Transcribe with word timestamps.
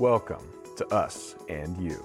Welcome 0.00 0.44
to 0.76 0.84
Us 0.88 1.36
and 1.48 1.78
You, 1.78 2.04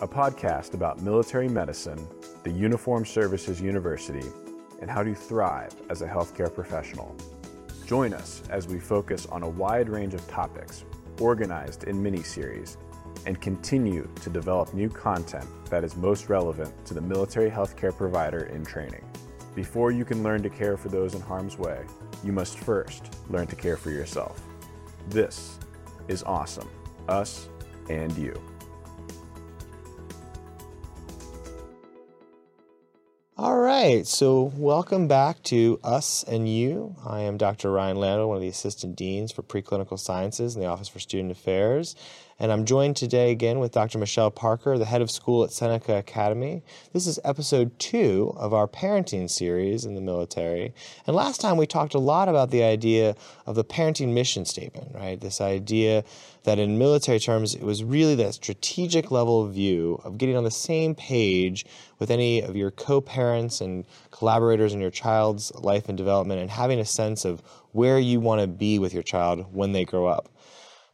a 0.00 0.08
podcast 0.08 0.72
about 0.72 1.02
military 1.02 1.46
medicine, 1.46 2.08
the 2.42 2.50
Uniformed 2.50 3.06
Services 3.06 3.60
University, 3.60 4.26
and 4.80 4.90
how 4.90 5.02
to 5.02 5.14
thrive 5.14 5.74
as 5.90 6.00
a 6.00 6.08
healthcare 6.08 6.52
professional. 6.52 7.14
Join 7.86 8.14
us 8.14 8.42
as 8.48 8.66
we 8.66 8.80
focus 8.80 9.26
on 9.26 9.42
a 9.42 9.48
wide 9.48 9.90
range 9.90 10.14
of 10.14 10.26
topics 10.26 10.86
organized 11.20 11.84
in 11.84 12.02
mini 12.02 12.22
series 12.22 12.78
and 13.26 13.38
continue 13.42 14.08
to 14.22 14.30
develop 14.30 14.72
new 14.72 14.88
content 14.88 15.46
that 15.68 15.84
is 15.84 15.96
most 15.96 16.30
relevant 16.30 16.72
to 16.86 16.94
the 16.94 17.02
military 17.02 17.50
healthcare 17.50 17.94
provider 17.94 18.46
in 18.46 18.64
training. 18.64 19.04
Before 19.54 19.90
you 19.90 20.06
can 20.06 20.22
learn 20.22 20.42
to 20.44 20.48
care 20.48 20.78
for 20.78 20.88
those 20.88 21.14
in 21.14 21.20
harm's 21.20 21.58
way, 21.58 21.84
you 22.24 22.32
must 22.32 22.58
first 22.58 23.18
learn 23.28 23.46
to 23.48 23.56
care 23.56 23.76
for 23.76 23.90
yourself. 23.90 24.40
This 25.10 25.58
is 26.08 26.22
awesome 26.22 26.70
us, 27.08 27.48
and 27.88 28.16
you. 28.16 28.40
All 33.40 33.58
right, 33.58 34.04
so 34.04 34.52
welcome 34.56 35.06
back 35.06 35.40
to 35.44 35.78
Us 35.84 36.24
and 36.24 36.48
You. 36.48 36.96
I 37.06 37.20
am 37.20 37.36
Dr. 37.36 37.70
Ryan 37.70 37.96
Landoll, 37.96 38.26
one 38.26 38.36
of 38.36 38.42
the 38.42 38.48
assistant 38.48 38.96
deans 38.96 39.30
for 39.30 39.42
preclinical 39.42 39.96
sciences 39.96 40.56
in 40.56 40.60
the 40.60 40.66
Office 40.66 40.88
for 40.88 40.98
Student 40.98 41.30
Affairs. 41.30 41.94
And 42.40 42.52
I'm 42.52 42.64
joined 42.64 42.94
today 42.94 43.32
again 43.32 43.58
with 43.58 43.72
Dr. 43.72 43.98
Michelle 43.98 44.30
Parker, 44.30 44.78
the 44.78 44.84
head 44.84 45.02
of 45.02 45.10
school 45.10 45.42
at 45.42 45.50
Seneca 45.50 45.96
Academy. 45.96 46.62
This 46.92 47.08
is 47.08 47.18
episode 47.24 47.76
two 47.80 48.32
of 48.36 48.54
our 48.54 48.68
parenting 48.68 49.28
series 49.28 49.84
in 49.84 49.96
the 49.96 50.00
military. 50.00 50.72
And 51.04 51.16
last 51.16 51.40
time 51.40 51.56
we 51.56 51.66
talked 51.66 51.94
a 51.94 51.98
lot 51.98 52.28
about 52.28 52.52
the 52.52 52.62
idea 52.62 53.16
of 53.44 53.56
the 53.56 53.64
parenting 53.64 54.14
mission 54.14 54.44
statement, 54.44 54.94
right? 54.94 55.20
This 55.20 55.40
idea 55.40 56.04
that 56.44 56.60
in 56.60 56.78
military 56.78 57.18
terms, 57.18 57.56
it 57.56 57.64
was 57.64 57.82
really 57.82 58.14
that 58.14 58.34
strategic 58.34 59.10
level 59.10 59.44
view 59.48 60.00
of 60.04 60.16
getting 60.16 60.36
on 60.36 60.44
the 60.44 60.50
same 60.52 60.94
page 60.94 61.66
with 61.98 62.08
any 62.08 62.40
of 62.40 62.54
your 62.54 62.70
co 62.70 63.00
parents 63.00 63.60
and 63.60 63.84
collaborators 64.12 64.72
in 64.72 64.80
your 64.80 64.92
child's 64.92 65.52
life 65.56 65.88
and 65.88 65.98
development 65.98 66.40
and 66.40 66.50
having 66.50 66.78
a 66.78 66.84
sense 66.84 67.24
of 67.24 67.42
where 67.72 67.98
you 67.98 68.20
want 68.20 68.40
to 68.40 68.46
be 68.46 68.78
with 68.78 68.94
your 68.94 69.02
child 69.02 69.52
when 69.52 69.72
they 69.72 69.84
grow 69.84 70.06
up. 70.06 70.28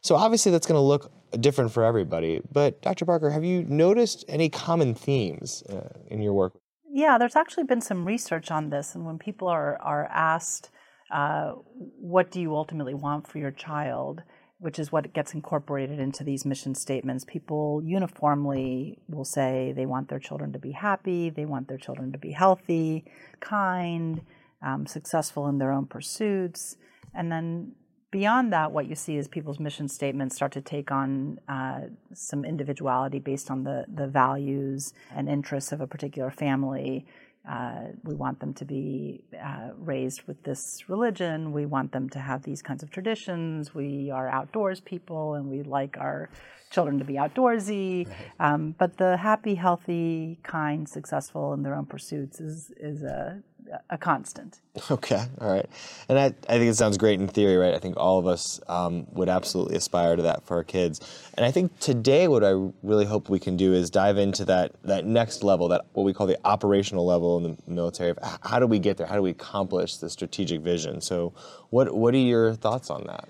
So 0.01 0.15
obviously 0.15 0.51
that's 0.51 0.67
going 0.67 0.77
to 0.77 0.81
look 0.81 1.11
different 1.41 1.71
for 1.71 1.83
everybody. 1.83 2.41
But 2.51 2.81
Dr. 2.81 3.05
Parker, 3.05 3.29
have 3.29 3.43
you 3.43 3.63
noticed 3.63 4.25
any 4.27 4.49
common 4.49 4.95
themes 4.95 5.63
uh, 5.69 5.89
in 6.07 6.21
your 6.21 6.33
work? 6.33 6.59
Yeah, 6.91 7.17
there's 7.17 7.35
actually 7.35 7.65
been 7.65 7.81
some 7.81 8.05
research 8.05 8.51
on 8.51 8.69
this, 8.69 8.95
and 8.95 9.05
when 9.05 9.17
people 9.17 9.47
are 9.47 9.77
are 9.81 10.05
asked, 10.05 10.69
uh, 11.11 11.51
"What 11.99 12.31
do 12.31 12.39
you 12.39 12.55
ultimately 12.55 12.93
want 12.93 13.27
for 13.27 13.39
your 13.39 13.51
child?" 13.51 14.21
which 14.57 14.79
is 14.79 14.91
what 14.91 15.13
gets 15.13 15.33
incorporated 15.33 15.99
into 15.99 16.23
these 16.23 16.45
mission 16.45 16.73
statements, 16.73 17.25
people 17.25 17.81
uniformly 17.83 18.97
will 19.09 19.25
say 19.25 19.73
they 19.75 19.85
want 19.85 20.07
their 20.07 20.19
children 20.19 20.53
to 20.53 20.59
be 20.59 20.71
happy, 20.71 21.29
they 21.29 21.45
want 21.45 21.67
their 21.67 21.77
children 21.77 22.11
to 22.11 22.17
be 22.17 22.31
healthy, 22.31 23.05
kind, 23.41 24.21
um, 24.61 24.87
successful 24.87 25.47
in 25.47 25.57
their 25.57 25.71
own 25.71 25.85
pursuits, 25.85 26.77
and 27.13 27.31
then 27.31 27.73
beyond 28.15 28.53
that, 28.53 28.71
what 28.71 28.87
you 28.87 28.95
see 28.95 29.17
is 29.17 29.27
people's 29.27 29.59
mission 29.59 29.89
statements 29.89 30.37
start 30.37 30.53
to 30.53 30.61
take 30.61 30.89
on 30.89 31.37
uh, 31.49 31.81
some 32.13 32.45
individuality 32.45 33.19
based 33.19 33.51
on 33.51 33.65
the, 33.65 33.83
the 33.93 34.07
values 34.07 34.93
and 35.13 35.27
interests 35.27 35.73
of 35.73 35.81
a 35.81 35.87
particular 35.95 36.31
family. 36.31 37.05
Uh, 37.45 37.87
we 38.05 38.15
want 38.15 38.39
them 38.39 38.53
to 38.53 38.63
be 38.63 39.21
uh, 39.43 39.71
raised 39.77 40.21
with 40.27 40.41
this 40.43 40.85
religion. 40.87 41.51
We 41.51 41.65
want 41.65 41.91
them 41.91 42.07
to 42.11 42.19
have 42.19 42.41
these 42.43 42.61
kinds 42.61 42.83
of 42.83 42.89
traditions. 42.89 43.75
We 43.75 44.09
are 44.11 44.29
outdoors 44.29 44.79
people 44.79 45.33
and 45.33 45.49
we 45.49 45.63
like 45.63 45.97
our 45.99 46.29
children 46.71 46.97
to 46.99 47.03
be 47.03 47.15
outdoorsy. 47.15 48.07
Um, 48.39 48.75
but 48.77 48.95
the 48.95 49.17
happy, 49.17 49.55
healthy, 49.55 50.39
kind, 50.41 50.87
successful 50.87 51.53
in 51.53 51.63
their 51.63 51.75
own 51.75 51.85
pursuits 51.85 52.39
is, 52.39 52.71
is 52.79 53.03
a 53.03 53.43
a 53.89 53.97
constant. 53.97 54.59
Okay, 54.91 55.23
all 55.39 55.51
right. 55.51 55.69
And 56.09 56.19
I, 56.19 56.25
I 56.25 56.57
think 56.57 56.69
it 56.69 56.75
sounds 56.75 56.97
great 56.97 57.19
in 57.19 57.27
theory, 57.27 57.55
right? 57.55 57.73
I 57.73 57.79
think 57.79 57.95
all 57.97 58.19
of 58.19 58.27
us 58.27 58.59
um, 58.67 59.07
would 59.13 59.29
absolutely 59.29 59.77
aspire 59.77 60.15
to 60.17 60.21
that 60.23 60.45
for 60.45 60.57
our 60.57 60.63
kids. 60.63 60.99
And 61.35 61.45
I 61.45 61.51
think 61.51 61.79
today 61.79 62.27
what 62.27 62.43
I 62.43 62.51
really 62.83 63.05
hope 63.05 63.29
we 63.29 63.39
can 63.39 63.55
do 63.55 63.73
is 63.73 63.89
dive 63.89 64.17
into 64.17 64.43
that, 64.45 64.73
that 64.83 65.05
next 65.05 65.43
level, 65.43 65.69
that 65.69 65.85
what 65.93 66.03
we 66.03 66.13
call 66.13 66.27
the 66.27 66.37
operational 66.45 67.05
level 67.05 67.37
in 67.37 67.43
the 67.43 67.57
military. 67.71 68.13
How 68.41 68.59
do 68.59 68.67
we 68.67 68.79
get 68.79 68.97
there? 68.97 69.07
How 69.07 69.15
do 69.15 69.21
we 69.21 69.31
accomplish 69.31 69.97
the 69.97 70.09
strategic 70.09 70.61
vision? 70.61 70.99
So 70.99 71.33
what, 71.69 71.95
what 71.95 72.13
are 72.13 72.17
your 72.17 72.53
thoughts 72.53 72.89
on 72.89 73.05
that? 73.07 73.29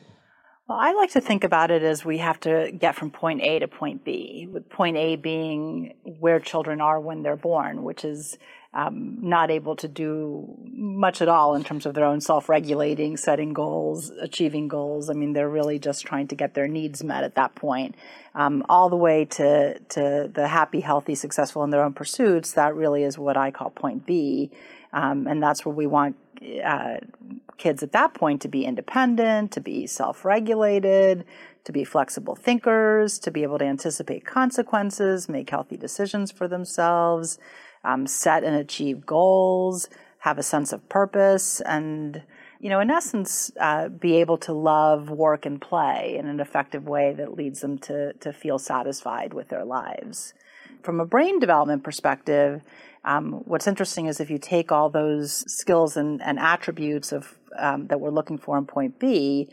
Well, 0.68 0.80
I 0.80 0.94
like 0.94 1.12
to 1.12 1.22
think 1.22 1.44
about 1.44 1.70
it 1.70 1.84
as 1.84 2.04
we 2.04 2.18
have 2.18 2.40
to 2.40 2.72
get 2.72 2.96
from 2.96 3.12
point 3.12 3.42
A 3.44 3.60
to 3.60 3.68
point 3.68 4.04
B, 4.04 4.48
with 4.52 4.68
point 4.68 4.98
A 4.98 5.16
being 5.16 5.94
where 6.20 6.40
children 6.40 6.82
are 6.82 7.00
when 7.00 7.22
they're 7.22 7.36
born, 7.36 7.84
which 7.84 8.04
is 8.04 8.40
um, 8.76 9.18
not 9.22 9.50
able 9.50 9.78
to 9.78 9.88
do 9.88 10.54
much 10.74 11.22
at 11.22 11.30
all 11.30 11.56
in 11.56 11.64
terms 11.64 11.86
of 11.86 11.94
their 11.94 12.04
own 12.04 12.20
self 12.20 12.50
regulating, 12.50 13.16
setting 13.16 13.54
goals, 13.54 14.10
achieving 14.22 14.68
goals. 14.68 15.10
I 15.10 15.14
mean, 15.14 15.32
they're 15.32 15.50
really 15.50 15.80
just 15.80 16.06
trying 16.06 16.28
to 16.28 16.36
get 16.36 16.54
their 16.54 16.68
needs 16.68 17.02
met 17.02 17.24
at 17.24 17.36
that 17.36 17.56
point. 17.56 17.96
Um, 18.36 18.66
all 18.68 18.90
the 18.90 18.98
way 18.98 19.24
to, 19.26 19.80
to 19.80 20.30
the 20.32 20.50
happy, 20.50 20.82
healthy, 20.82 21.16
successful 21.16 21.64
in 21.64 21.70
their 21.70 21.84
own 21.84 21.94
pursuits, 21.94 22.52
that 22.52 22.76
really 22.76 23.04
is 23.04 23.18
what 23.18 23.38
I 23.38 23.50
call 23.50 23.70
point 23.70 24.06
B. 24.06 24.52
Um, 24.92 25.26
and 25.26 25.42
that's 25.42 25.66
where 25.66 25.74
we 25.74 25.88
want 25.88 26.18
uh, 26.64 26.98
kids 27.58 27.82
at 27.82 27.94
that 27.94 28.14
point 28.14 28.42
to 28.42 28.50
be 28.50 28.66
independent, 28.66 29.54
to 29.54 29.62
be 29.62 29.88
self 29.88 30.26
regulated, 30.26 31.24
to 31.64 31.72
be 31.72 31.86
flexible 31.86 32.36
thinkers, 32.36 33.20
to 33.20 33.32
be 33.32 33.44
able 33.44 33.58
to 33.58 33.66
anticipate 33.66 34.26
consequences, 34.26 35.30
make 35.30 35.50
healthy 35.50 35.78
decisions 35.78 36.30
for 36.30 36.50
themselves, 36.50 37.40
um, 37.86 38.08
set 38.08 38.44
and 38.44 38.56
achieve 38.56 39.06
goals, 39.06 39.88
have 40.20 40.38
a 40.38 40.44
sense 40.44 40.74
of 40.74 40.88
purpose, 40.90 41.62
and 41.62 42.24
you 42.60 42.70
know, 42.70 42.80
in 42.80 42.90
essence, 42.90 43.52
uh, 43.60 43.90
be 43.90 44.16
able 44.16 44.38
to 44.40 44.54
love, 44.54 45.10
work, 45.10 45.46
and 45.46 45.62
play 45.62 46.16
in 46.18 46.26
an 46.26 46.40
effective 46.40 46.88
way 46.88 47.14
that 47.14 47.36
leads 47.36 47.62
them 47.62 47.78
to 47.80 48.14
to 48.14 48.34
feel 48.34 48.58
satisfied 48.60 49.34
with 49.34 49.50
their 49.50 49.66
lives. 49.66 50.34
From 50.82 51.00
a 51.00 51.06
brain 51.06 51.40
development 51.40 51.84
perspective, 51.84 52.62
um, 53.04 53.44
what's 53.46 53.68
interesting 53.68 54.08
is 54.08 54.20
if 54.20 54.30
you 54.30 54.40
take 54.40 54.72
all 54.72 54.90
those 54.90 55.44
skills 55.52 55.96
and, 55.96 56.22
and 56.24 56.40
attributes 56.40 57.12
of 57.12 57.38
um, 57.58 57.88
that 57.88 58.00
we're 58.00 58.10
looking 58.10 58.38
for 58.38 58.58
in 58.58 58.66
point 58.66 59.00
B, 59.00 59.48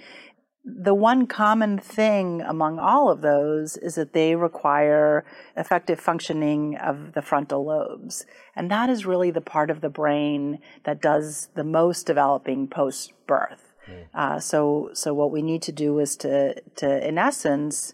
the 0.65 0.95
one 0.95 1.27
common 1.27 1.79
thing 1.79 2.41
among 2.41 2.79
all 2.79 3.11
of 3.11 3.21
those 3.21 3.77
is 3.77 3.97
that 3.97 4.13
they 4.13 4.37
require 4.37 5.25
effective 5.57 5.99
functioning 5.99 6.77
of 6.77 7.15
the 7.15 7.23
frontal 7.23 7.65
lobes. 7.65 8.25
And 8.55 8.71
that 8.71 8.89
is 8.89 9.05
really 9.05 9.33
the 9.33 9.41
part 9.41 9.71
of 9.71 9.81
the 9.81 9.89
brain 9.89 10.61
that 10.85 11.03
does 11.03 11.49
the 11.55 11.65
most 11.65 12.07
developing 12.07 12.69
post 12.69 13.13
birth. 13.27 13.73
Mm. 13.91 14.05
Uh, 14.15 14.39
so, 14.39 14.91
so 14.93 15.13
what 15.13 15.33
we 15.33 15.43
need 15.43 15.63
to 15.63 15.73
do 15.73 15.99
is 15.99 16.17
to, 16.19 16.61
to, 16.77 17.09
in 17.09 17.19
essence, 17.19 17.93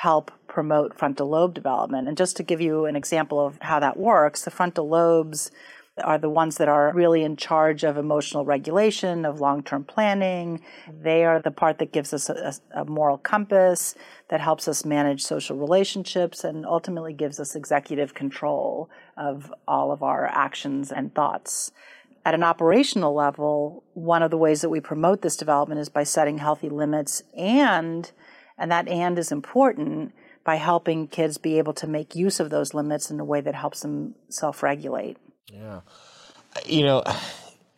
help 0.00 0.30
promote 0.46 0.96
frontal 0.96 1.28
lobe 1.28 1.54
development. 1.54 2.06
And 2.06 2.16
just 2.16 2.36
to 2.36 2.44
give 2.44 2.60
you 2.60 2.84
an 2.84 2.94
example 2.94 3.44
of 3.44 3.58
how 3.60 3.80
that 3.80 3.96
works, 3.96 4.42
the 4.42 4.52
frontal 4.52 4.88
lobes 4.88 5.50
are 6.00 6.18
the 6.18 6.30
ones 6.30 6.56
that 6.56 6.68
are 6.68 6.92
really 6.94 7.22
in 7.22 7.36
charge 7.36 7.84
of 7.84 7.96
emotional 7.96 8.44
regulation, 8.44 9.24
of 9.24 9.40
long 9.40 9.62
term 9.62 9.84
planning. 9.84 10.60
Mm-hmm. 10.86 11.02
They 11.02 11.24
are 11.24 11.40
the 11.40 11.50
part 11.50 11.78
that 11.78 11.92
gives 11.92 12.12
us 12.12 12.28
a, 12.28 12.54
a, 12.74 12.84
moral 12.84 13.18
compass, 13.18 13.94
that 14.28 14.40
helps 14.40 14.68
us 14.68 14.84
manage 14.84 15.22
social 15.22 15.56
relationships, 15.56 16.44
and 16.44 16.66
ultimately 16.66 17.12
gives 17.12 17.40
us 17.40 17.54
executive 17.54 18.14
control 18.14 18.90
of 19.16 19.52
all 19.66 19.92
of 19.92 20.02
our 20.02 20.26
actions 20.26 20.92
and 20.92 21.14
thoughts. 21.14 21.72
At 22.24 22.34
an 22.34 22.42
operational 22.42 23.14
level, 23.14 23.84
one 23.94 24.22
of 24.22 24.30
the 24.30 24.36
ways 24.36 24.60
that 24.60 24.68
we 24.68 24.80
promote 24.80 25.22
this 25.22 25.36
development 25.36 25.80
is 25.80 25.88
by 25.88 26.02
setting 26.02 26.38
healthy 26.38 26.68
limits 26.68 27.22
and, 27.36 28.10
and 28.58 28.70
that 28.70 28.88
and 28.88 29.18
is 29.18 29.32
important, 29.32 30.12
by 30.44 30.56
helping 30.56 31.08
kids 31.08 31.38
be 31.38 31.58
able 31.58 31.74
to 31.74 31.86
make 31.86 32.14
use 32.16 32.40
of 32.40 32.50
those 32.50 32.74
limits 32.74 33.10
in 33.10 33.20
a 33.20 33.24
way 33.24 33.40
that 33.40 33.54
helps 33.54 33.80
them 33.80 34.14
self 34.28 34.62
regulate. 34.62 35.16
Yeah. 35.52 35.80
You 36.66 36.84
know, 36.84 37.04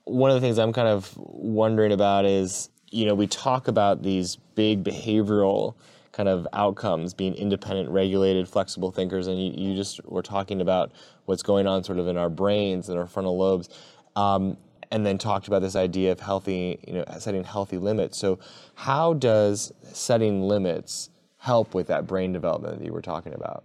one 0.05 0.31
of 0.31 0.35
the 0.35 0.41
things 0.41 0.59
I'm 0.59 0.73
kind 0.73 0.89
of 0.89 1.13
wondering 1.17 1.93
about 1.93 2.25
is, 2.25 2.71
you 2.91 3.07
know, 3.07 3.15
we 3.15 3.27
talk 3.27 3.69
about 3.69 4.03
these 4.03 4.37
big 4.55 4.83
behavioral 4.83 5.75
kind 6.13 6.29
of 6.29 6.47
outcomes 6.53 7.15
being 7.15 7.35
independent, 7.35 7.89
regulated, 7.91 8.49
flexible 8.49 8.91
thinkers, 8.91 9.27
and 9.27 9.41
you, 9.41 9.53
you 9.53 9.77
just 9.77 10.05
were 10.07 10.23
talking 10.23 10.61
about 10.61 10.91
what's 11.27 11.43
going 11.43 11.67
on 11.67 11.85
sort 11.85 11.99
of 11.99 12.09
in 12.09 12.17
our 12.17 12.29
brains 12.29 12.89
and 12.89 12.99
our 12.99 13.07
frontal 13.07 13.39
lobes. 13.39 13.69
Um, 14.17 14.57
and 14.93 15.07
then 15.07 15.19
talked 15.19 15.47
about 15.47 15.63
this 15.63 15.77
idea 15.77 16.11
of 16.11 16.19
healthy, 16.19 16.81
you 16.87 16.95
know, 16.95 17.05
setting 17.21 17.45
healthy 17.45 17.79
limits. 17.79 18.19
So, 18.19 18.41
how 18.75 19.15
does 19.15 19.73
setting 19.85 20.43
limits 20.43 21.11
help 21.39 21.75
with 21.75 21.87
that 21.87 22.09
brain 22.09 22.33
development 22.33 22.81
that 22.81 22.85
you 22.85 22.93
were 22.93 23.01
talking 23.01 23.33
about? 23.33 23.65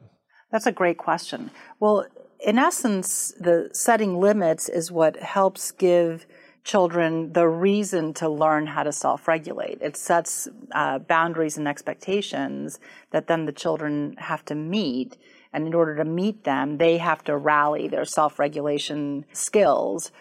That's 0.51 0.67
a 0.67 0.71
great 0.71 0.99
question. 0.99 1.49
Well, 1.79 2.05
in 2.45 2.59
essence, 2.59 3.33
the 3.39 3.71
setting 3.74 4.19
limits 4.19 4.69
is 4.69 4.92
what 4.92 5.18
helps 5.18 5.71
give 5.71 6.27
children 6.63 7.33
the 7.33 7.47
reason 7.47 8.13
to 8.13 8.30
learn 8.30 8.68
how 8.68 8.83
to 8.83 8.92
self 8.92 9.27
regulate. 9.27 9.80
It 9.81 9.97
sets 9.97 10.47
uh, 10.71 11.00
boundaries 11.00 11.57
and 11.57 11.68
expectations 11.68 12.80
that 13.09 13.25
then 13.25 13.45
the 13.45 13.51
children 13.51 14.15
have 14.19 14.45
to 14.45 14.56
meet. 14.56 15.18
And 15.53 15.65
in 15.65 15.74
order 15.74 15.95
to 15.95 16.06
meet 16.06 16.44
them, 16.44 16.77
they 16.77 17.00
have 17.00 17.24
to 17.24 17.36
rally 17.36 17.88
their 17.88 18.06
self 18.06 18.38
regulation 18.38 19.25
skills 19.33 20.12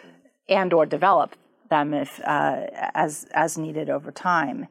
and 0.49 0.73
or 0.73 0.87
develop 0.87 1.37
them 1.71 1.95
if, 1.95 2.21
uh, 2.21 2.67
as, 2.95 3.27
as 3.33 3.59
needed 3.59 3.91
over 3.91 4.11
time. 4.11 4.67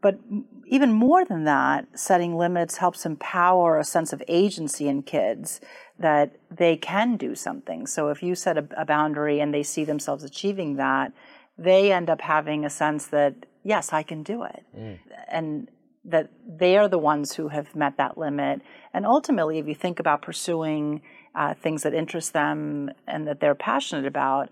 But 0.00 0.18
even 0.66 0.92
more 0.92 1.24
than 1.24 1.44
that, 1.44 1.98
setting 1.98 2.36
limits 2.36 2.76
helps 2.76 3.06
empower 3.06 3.78
a 3.78 3.84
sense 3.84 4.12
of 4.12 4.22
agency 4.28 4.88
in 4.88 5.02
kids 5.02 5.60
that 5.98 6.36
they 6.50 6.76
can 6.76 7.16
do 7.16 7.34
something. 7.34 7.86
So 7.86 8.08
if 8.08 8.22
you 8.22 8.34
set 8.34 8.58
a, 8.58 8.66
a, 8.76 8.84
boundary 8.84 9.40
and 9.40 9.52
they 9.52 9.62
see 9.62 9.84
themselves 9.84 10.24
achieving 10.24 10.76
that, 10.76 11.12
they 11.56 11.92
end 11.92 12.10
up 12.10 12.20
having 12.20 12.64
a 12.64 12.70
sense 12.70 13.06
that, 13.06 13.34
yes, 13.64 13.92
I 13.92 14.02
can 14.02 14.22
do 14.22 14.44
it. 14.44 14.64
Mm. 14.76 14.98
And 15.28 15.68
that 16.04 16.30
they 16.46 16.76
are 16.76 16.88
the 16.88 16.98
ones 16.98 17.34
who 17.34 17.48
have 17.48 17.74
met 17.74 17.96
that 17.96 18.16
limit. 18.16 18.62
And 18.94 19.04
ultimately, 19.04 19.58
if 19.58 19.66
you 19.66 19.74
think 19.74 20.00
about 20.00 20.22
pursuing 20.22 21.02
uh, 21.34 21.54
things 21.54 21.82
that 21.82 21.94
interest 21.94 22.32
them 22.32 22.90
and 23.06 23.26
that 23.26 23.40
they're 23.40 23.54
passionate 23.54 24.06
about, 24.06 24.48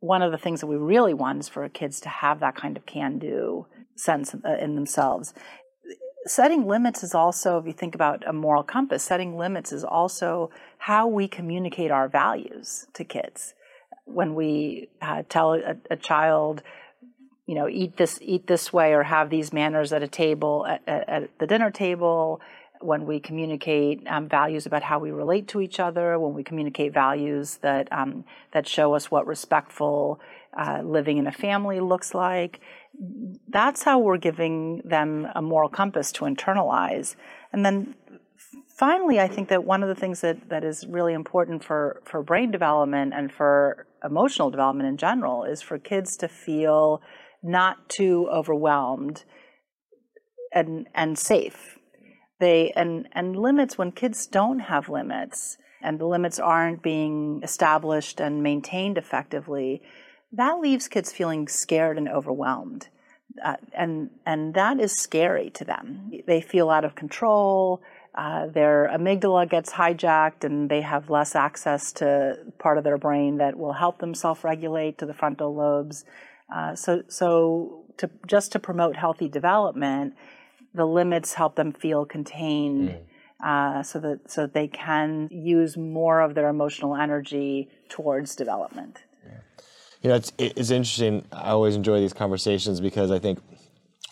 one 0.00 0.22
of 0.22 0.32
the 0.32 0.38
things 0.38 0.60
that 0.60 0.66
we 0.66 0.76
really 0.76 1.14
want 1.14 1.40
is 1.40 1.48
for 1.48 1.68
kids 1.68 2.00
to 2.00 2.08
have 2.08 2.40
that 2.40 2.56
kind 2.56 2.76
of 2.76 2.84
can 2.86 3.18
do 3.18 3.66
sense 3.94 4.34
uh, 4.34 4.56
in 4.60 4.74
themselves 4.74 5.34
setting 6.26 6.66
limits 6.66 7.02
is 7.02 7.14
also, 7.14 7.58
if 7.58 7.66
you 7.66 7.72
think 7.72 7.94
about 7.94 8.26
a 8.26 8.32
moral 8.32 8.62
compass, 8.62 9.02
setting 9.02 9.36
limits 9.36 9.72
is 9.72 9.84
also 9.84 10.50
how 10.78 11.06
we 11.06 11.28
communicate 11.28 11.90
our 11.90 12.08
values 12.08 12.86
to 12.94 13.04
kids. 13.04 13.54
When 14.04 14.34
we 14.34 14.88
uh, 15.00 15.22
tell 15.28 15.54
a, 15.54 15.76
a, 15.90 15.96
child, 15.96 16.62
you 17.46 17.54
know, 17.54 17.68
eat 17.68 17.96
this, 17.96 18.18
eat 18.22 18.46
this 18.46 18.72
way, 18.72 18.92
or 18.92 19.04
have 19.04 19.30
these 19.30 19.52
manners 19.52 19.92
at 19.92 20.02
a 20.02 20.08
table, 20.08 20.66
at, 20.66 20.82
at, 20.86 21.08
at 21.08 21.38
the 21.38 21.46
dinner 21.46 21.70
table, 21.70 22.40
when 22.80 23.06
we 23.06 23.20
communicate 23.20 24.06
um, 24.06 24.28
values 24.28 24.66
about 24.66 24.82
how 24.82 24.98
we 24.98 25.10
relate 25.10 25.48
to 25.48 25.60
each 25.60 25.78
other, 25.78 26.18
when 26.18 26.34
we 26.34 26.42
communicate 26.42 26.92
values 26.92 27.58
that 27.62 27.88
um, 27.92 28.24
that 28.52 28.66
show 28.66 28.94
us 28.94 29.10
what 29.10 29.26
respectful 29.26 30.20
uh, 30.58 30.80
living 30.82 31.18
in 31.18 31.26
a 31.26 31.32
family 31.32 31.80
looks 31.80 32.14
like, 32.14 32.60
that's 33.48 33.82
how 33.82 33.98
we're 33.98 34.16
giving 34.16 34.82
them 34.84 35.28
a 35.34 35.42
moral 35.42 35.68
compass 35.68 36.10
to 36.12 36.24
internalize. 36.24 37.16
And 37.52 37.64
then 37.64 37.94
finally, 38.76 39.20
I 39.20 39.28
think 39.28 39.48
that 39.48 39.64
one 39.64 39.82
of 39.82 39.88
the 39.88 39.94
things 39.94 40.20
that, 40.22 40.48
that 40.48 40.64
is 40.64 40.86
really 40.86 41.12
important 41.12 41.62
for, 41.62 42.02
for 42.04 42.22
brain 42.22 42.50
development 42.50 43.12
and 43.14 43.32
for 43.32 43.86
emotional 44.04 44.50
development 44.50 44.88
in 44.88 44.96
general 44.96 45.44
is 45.44 45.62
for 45.62 45.78
kids 45.78 46.16
to 46.18 46.28
feel 46.28 47.02
not 47.42 47.88
too 47.88 48.28
overwhelmed 48.30 49.24
and, 50.52 50.88
and 50.94 51.18
safe. 51.18 51.78
They, 52.40 52.72
and, 52.72 53.08
and 53.12 53.36
limits, 53.36 53.78
when 53.78 53.92
kids 53.92 54.26
don't 54.26 54.60
have 54.60 54.88
limits 54.88 55.58
and 55.82 55.98
the 55.98 56.06
limits 56.06 56.38
aren't 56.38 56.82
being 56.82 57.40
established 57.42 58.20
and 58.20 58.42
maintained 58.42 58.98
effectively, 58.98 59.82
that 60.32 60.58
leaves 60.60 60.88
kids 60.88 61.12
feeling 61.12 61.48
scared 61.48 61.98
and 61.98 62.08
overwhelmed. 62.08 62.88
Uh, 63.44 63.56
and 63.72 64.10
and 64.26 64.54
that 64.54 64.80
is 64.80 64.92
scary 64.96 65.50
to 65.50 65.64
them. 65.64 66.10
They 66.26 66.40
feel 66.40 66.68
out 66.68 66.84
of 66.84 66.94
control. 66.94 67.80
Uh, 68.12 68.48
their 68.48 68.90
amygdala 68.92 69.48
gets 69.48 69.72
hijacked, 69.72 70.42
and 70.42 70.68
they 70.68 70.80
have 70.80 71.10
less 71.10 71.36
access 71.36 71.92
to 71.92 72.36
part 72.58 72.76
of 72.76 72.84
their 72.84 72.98
brain 72.98 73.38
that 73.38 73.56
will 73.56 73.74
help 73.74 73.98
them 73.98 74.14
self-regulate 74.14 74.98
to 74.98 75.06
the 75.06 75.14
frontal 75.14 75.54
lobes. 75.54 76.04
Uh, 76.54 76.74
so 76.74 77.02
so 77.06 77.84
to 77.98 78.10
just 78.26 78.50
to 78.52 78.58
promote 78.58 78.96
healthy 78.96 79.28
development, 79.28 80.14
the 80.74 80.86
limits 80.86 81.34
help 81.34 81.56
them 81.56 81.72
feel 81.72 82.04
contained. 82.04 82.90
Mm. 82.90 83.00
Uh, 83.42 83.82
so 83.82 83.98
that 83.98 84.30
so 84.30 84.42
that 84.42 84.52
they 84.52 84.68
can 84.68 85.26
use 85.32 85.74
more 85.74 86.20
of 86.20 86.34
their 86.34 86.50
emotional 86.50 86.94
energy 86.94 87.70
towards 87.88 88.36
development. 88.36 88.98
You 90.02 90.08
know, 90.08 90.16
it's, 90.16 90.32
it's 90.38 90.70
interesting. 90.70 91.26
I 91.30 91.50
always 91.50 91.76
enjoy 91.76 92.00
these 92.00 92.14
conversations 92.14 92.80
because 92.80 93.10
I 93.10 93.18
think 93.18 93.38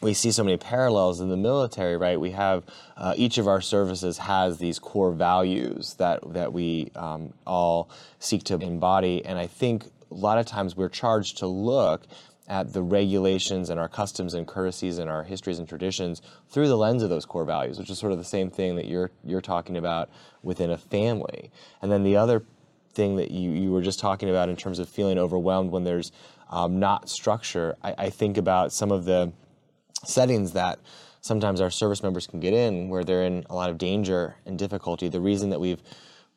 we 0.03 0.13
see 0.15 0.31
so 0.31 0.45
many 0.45 0.57
parallels 0.57 1.21
in 1.21 1.29
the 1.29 1.37
military, 1.37 1.97
right? 1.97 2.21
We 2.21 2.31
have 2.33 2.65
uh, 2.97 3.15
each 3.17 3.39
of 3.39 3.49
our 3.49 3.61
services 3.61 4.19
has 4.19 4.59
these 4.59 4.79
core 4.79 5.13
values 5.13 5.95
that 5.95 6.21
that 6.35 6.53
we 6.53 6.91
um, 6.95 7.33
all 7.47 7.91
seek 8.19 8.45
to 8.45 8.55
embody, 8.55 9.25
and 9.25 9.39
I 9.39 9.47
think 9.47 9.87
a 10.11 10.15
lot 10.15 10.39
of 10.39 10.47
times 10.47 10.77
we're 10.77 10.89
charged 10.89 11.39
to 11.39 11.47
look 11.47 12.07
at 12.49 12.73
the 12.73 12.83
regulations 12.83 13.69
and 13.69 13.79
our 13.79 13.89
customs 13.89 14.33
and 14.35 14.47
courtesies 14.47 14.99
and 14.99 15.11
our 15.11 15.23
histories 15.23 15.59
and 15.59 15.69
traditions 15.69 16.23
through 16.49 16.67
the 16.67 16.77
lens 16.77 17.03
of 17.03 17.11
those 17.11 17.27
core 17.27 17.45
values, 17.45 17.79
which 17.79 17.91
is 17.91 17.99
sort 17.99 18.11
of 18.11 18.19
the 18.19 18.25
same 18.25 18.51
thing 18.51 18.75
that 18.77 18.87
you're 18.87 19.11
you're 19.23 19.43
talking 19.43 19.77
about 19.77 20.09
within 20.43 20.71
a 20.71 20.79
family. 20.79 21.51
And 21.83 21.93
then 21.93 22.03
the 22.03 22.17
other 22.17 22.43
thing 22.95 23.17
that 23.17 23.31
you, 23.31 23.51
you 23.51 23.71
were 23.71 23.83
just 23.83 24.01
talking 24.01 24.31
about 24.31 24.49
in 24.49 24.57
terms 24.57 24.79
of 24.79 24.89
feeling 24.89 25.19
overwhelmed 25.19 25.71
when 25.71 25.85
there's 25.85 26.11
um, 26.51 26.81
not 26.81 27.09
structure, 27.09 27.77
I, 27.83 27.95
I 27.99 28.11
think 28.11 28.39
about 28.39 28.73
some 28.73 28.91
of 28.91 29.05
the 29.05 29.33
settings 30.05 30.53
that 30.53 30.79
sometimes 31.21 31.61
our 31.61 31.71
service 31.71 32.03
members 32.03 32.27
can 32.27 32.41
get 32.41 32.55
in 32.55 32.89
where 32.89 33.05
they're 33.05 33.25
in 33.25 33.45
a 33.51 33.55
lot 33.55 33.69
of 33.69 33.77
danger 33.77 34.37
and 34.47 34.59
difficulty. 34.59 35.09
The 35.09 35.21
reason 35.21 35.51
that 35.51 35.61
we've 35.61 35.83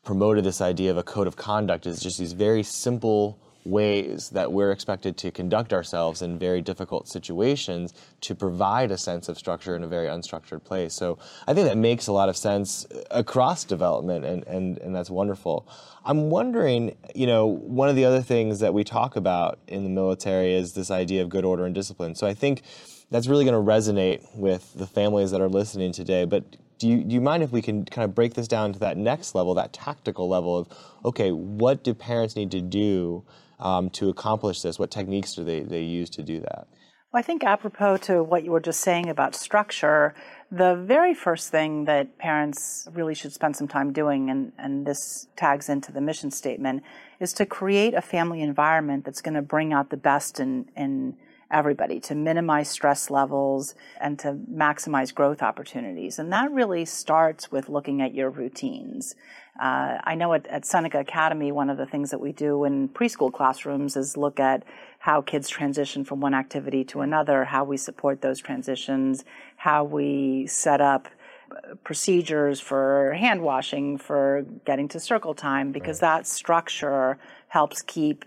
promoted 0.04 0.44
this 0.44 0.60
idea 0.60 0.92
of 0.92 0.98
a 0.98 1.04
code 1.04 1.28
of 1.28 1.36
conduct 1.36 1.86
is 1.86 2.02
just 2.02 2.20
these 2.20 2.34
very 2.34 2.64
simple 2.64 3.40
ways 3.64 4.30
that 4.30 4.52
we're 4.52 4.72
expected 4.72 5.18
to 5.18 5.32
conduct 5.32 5.72
ourselves 5.72 6.22
in 6.22 6.40
very 6.40 6.62
difficult 6.62 7.08
situations 7.08 7.94
to 8.22 8.34
provide 8.34 8.92
a 8.92 8.98
sense 8.98 9.30
of 9.30 9.38
structure 9.38 9.76
in 9.76 9.84
a 9.84 9.88
very 9.88 10.08
unstructured 10.08 10.64
place. 10.64 10.94
So 10.94 11.20
I 11.48 11.54
think 11.54 11.68
that 11.68 11.78
makes 11.78 12.08
a 12.08 12.12
lot 12.12 12.30
of 12.30 12.36
sense 12.36 12.88
across 13.12 13.64
development, 13.64 14.26
and, 14.26 14.44
and, 14.48 14.78
and 14.80 14.96
that's 14.96 15.10
wonderful. 15.10 15.68
I'm 16.04 16.30
wondering, 16.30 16.96
you 17.14 17.28
know, 17.28 17.46
one 17.46 17.90
of 17.90 17.96
the 17.96 18.06
other 18.06 18.22
things 18.22 18.60
that 18.60 18.74
we 18.74 18.84
talk 18.84 19.16
about 19.16 19.60
in 19.68 19.84
the 19.84 19.90
military 19.90 20.54
is 20.54 20.74
this 20.74 20.90
idea 20.90 21.22
of 21.22 21.30
good 21.30 21.46
order 21.46 21.66
and 21.66 21.76
discipline. 21.76 22.16
So 22.16 22.26
I 22.26 22.34
think 22.34 22.64
that's 23.12 23.28
really 23.28 23.46
going 23.46 23.54
to 23.54 23.72
resonate 23.72 24.26
with 24.36 24.74
the 24.74 24.88
families 24.88 25.32
that 25.32 25.42
are 25.42 25.50
listening 25.50 25.92
today. 25.92 26.26
But 26.26 26.56
do 26.80 26.88
you, 26.88 27.04
do 27.04 27.14
you 27.14 27.22
mind 27.22 27.44
if 27.44 27.52
we 27.52 27.62
can 27.62 27.86
kind 27.86 28.06
of 28.06 28.16
break 28.16 28.34
this 28.34 28.48
down 28.48 28.74
to 28.74 28.80
that 28.80 28.98
next 28.98 29.36
level, 29.36 29.54
that 29.54 29.74
tactical 29.74 30.28
level 30.28 30.58
of, 30.58 30.68
okay, 31.06 31.32
what 31.32 31.84
do 31.84 31.94
parents 31.94 32.36
need 32.36 32.50
to 32.52 32.62
do 32.62 33.24
um, 33.62 33.90
to 33.92 34.10
accomplish 34.10 34.62
this? 34.62 34.80
What 34.80 34.92
techniques 34.92 35.34
do 35.34 35.44
they, 35.44 35.62
they 35.62 35.82
use 35.82 36.10
to 36.12 36.24
do 36.24 36.40
that? 36.40 36.68
Well, 37.12 37.20
I 37.20 37.24
think 37.24 37.44
apropos 37.44 37.98
to 37.98 38.24
what 38.24 38.46
you 38.46 38.52
were 38.52 38.62
just 38.62 38.80
saying 38.80 39.10
about 39.10 39.36
structure, 39.36 40.16
the 40.50 40.76
very 40.76 41.14
first 41.14 41.50
thing 41.50 41.84
that 41.86 42.18
parents 42.18 42.88
really 42.94 43.16
should 43.16 43.34
spend 43.34 43.58
some 43.58 43.68
time 43.68 43.92
doing, 43.92 44.30
and, 44.30 44.54
and 44.58 44.86
this 44.86 45.28
tags 45.36 45.68
into 45.68 45.92
the 45.92 46.00
mission 46.00 46.32
statement, 46.32 46.84
is 47.20 47.34
to 47.34 47.46
create 47.46 47.94
a 47.94 48.02
family 48.02 48.42
environment 48.42 49.04
that's 49.04 49.22
going 49.22 49.34
to 49.34 49.42
bring 49.42 49.74
out 49.74 49.90
the 49.90 49.98
best 49.98 50.40
in, 50.40 50.70
in 50.78 51.18
everybody, 51.52 52.00
to 52.00 52.16
minimize 52.16 52.70
stress 52.70 53.10
levels 53.10 53.76
and 54.00 54.18
to 54.20 54.34
maximize 54.52 55.14
growth 55.14 55.42
opportunities. 55.42 56.18
And 56.18 56.32
that 56.32 56.52
really 56.52 56.86
starts 56.86 57.52
with 57.52 57.70
looking 57.70 58.02
at 58.02 58.14
your 58.14 58.30
routines. 58.30 59.16
Uh, 59.60 59.98
I 60.04 60.16
know 60.16 60.34
at, 60.34 60.48
at, 60.48 60.66
Seneca 60.66 61.00
Academy, 61.00 61.52
one 61.52 61.70
of 61.70 61.78
the 61.78 61.86
things 61.86 62.10
that 62.12 62.20
we 62.20 62.32
do 62.32 62.64
in 62.64 62.88
preschool 62.90 63.32
classrooms 63.32 63.98
is 63.98 64.16
look 64.16 64.40
at 64.40 64.64
how 65.00 65.22
kids 65.22 65.50
transition 65.50 66.06
from 66.06 66.22
one 66.22 66.34
activity 66.34 66.84
to 66.86 67.02
another, 67.02 67.44
how 67.44 67.64
we 67.64 67.76
support 67.76 68.22
those 68.22 68.40
transitions, 68.40 69.26
how 69.58 69.84
we 69.84 70.48
set 70.48 70.80
up 70.80 71.10
uh, 71.52 71.76
procedures 71.84 72.62
for 72.62 73.14
hand 73.14 73.42
washing, 73.42 73.98
for 73.98 74.46
getting 74.66 74.88
to 74.88 75.00
circle 75.00 75.34
time, 75.34 75.72
because 75.74 76.02
right. 76.02 76.18
that 76.20 76.28
structure 76.28 77.18
helps 77.50 77.82
keep 77.82 78.24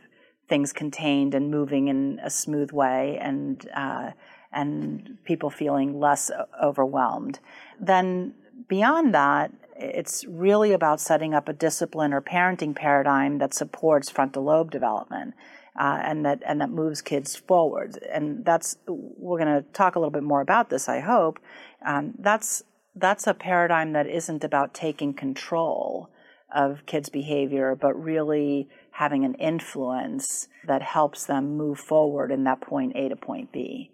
things 0.49 0.73
contained 0.73 1.35
and 1.35 1.51
moving 1.51 1.89
in 1.89 2.21
a 2.23 2.31
smooth 2.31 2.73
way 2.73 3.19
and 3.21 3.69
uh, 3.75 4.11
and 4.53 5.19
people 5.25 5.51
feeling 5.51 5.99
less 5.99 6.31
overwhelmed. 6.63 7.41
Then 7.81 8.35
beyond 8.69 9.15
that, 9.15 9.53
it's 9.77 10.25
really 10.27 10.73
about 10.73 11.01
setting 11.01 11.35
up 11.35 11.49
a 11.49 11.53
discipline 11.53 12.13
or 12.13 12.21
parenting 12.21 12.75
paradigm 12.75 13.39
that 13.39 13.53
supports 13.53 14.11
frontal 14.11 14.45
lobe 14.45 14.71
development. 14.71 15.35
Uh, 15.77 15.99
and 16.05 16.25
that 16.25 16.41
and 16.47 16.61
that 16.61 16.71
moves 16.71 17.03
kids 17.03 17.35
forward, 17.35 17.99
and 18.09 18.45
that's 18.45 18.77
we're 18.87 19.41
going 19.41 19.61
to 19.61 19.69
talk 19.73 19.97
a 19.97 19.99
little 19.99 20.13
bit 20.13 20.23
more 20.23 20.41
about 20.41 20.71
this. 20.71 20.89
I 20.89 21.01
hope 21.01 21.41
um, 21.85 22.15
that's 22.17 22.63
that's 22.95 23.27
a 23.27 23.35
paradigm 23.35 23.93
that 23.93 24.07
isn't 24.07 24.45
about 24.45 24.73
taking 24.73 25.13
control 25.13 26.11
of 26.55 26.87
kids' 26.87 27.09
behavior, 27.09 27.75
but 27.75 27.95
really 27.95 28.69
having 28.93 29.25
an 29.25 29.35
influence 29.35 30.49
that 30.67 30.83
helps 30.83 31.27
them 31.27 31.57
move 31.57 31.79
forward 31.79 32.31
in 32.31 32.45
that 32.45 32.61
point 32.61 32.93
A 32.95 33.09
to 33.09 33.17
point 33.17 33.53
B. 33.53 33.91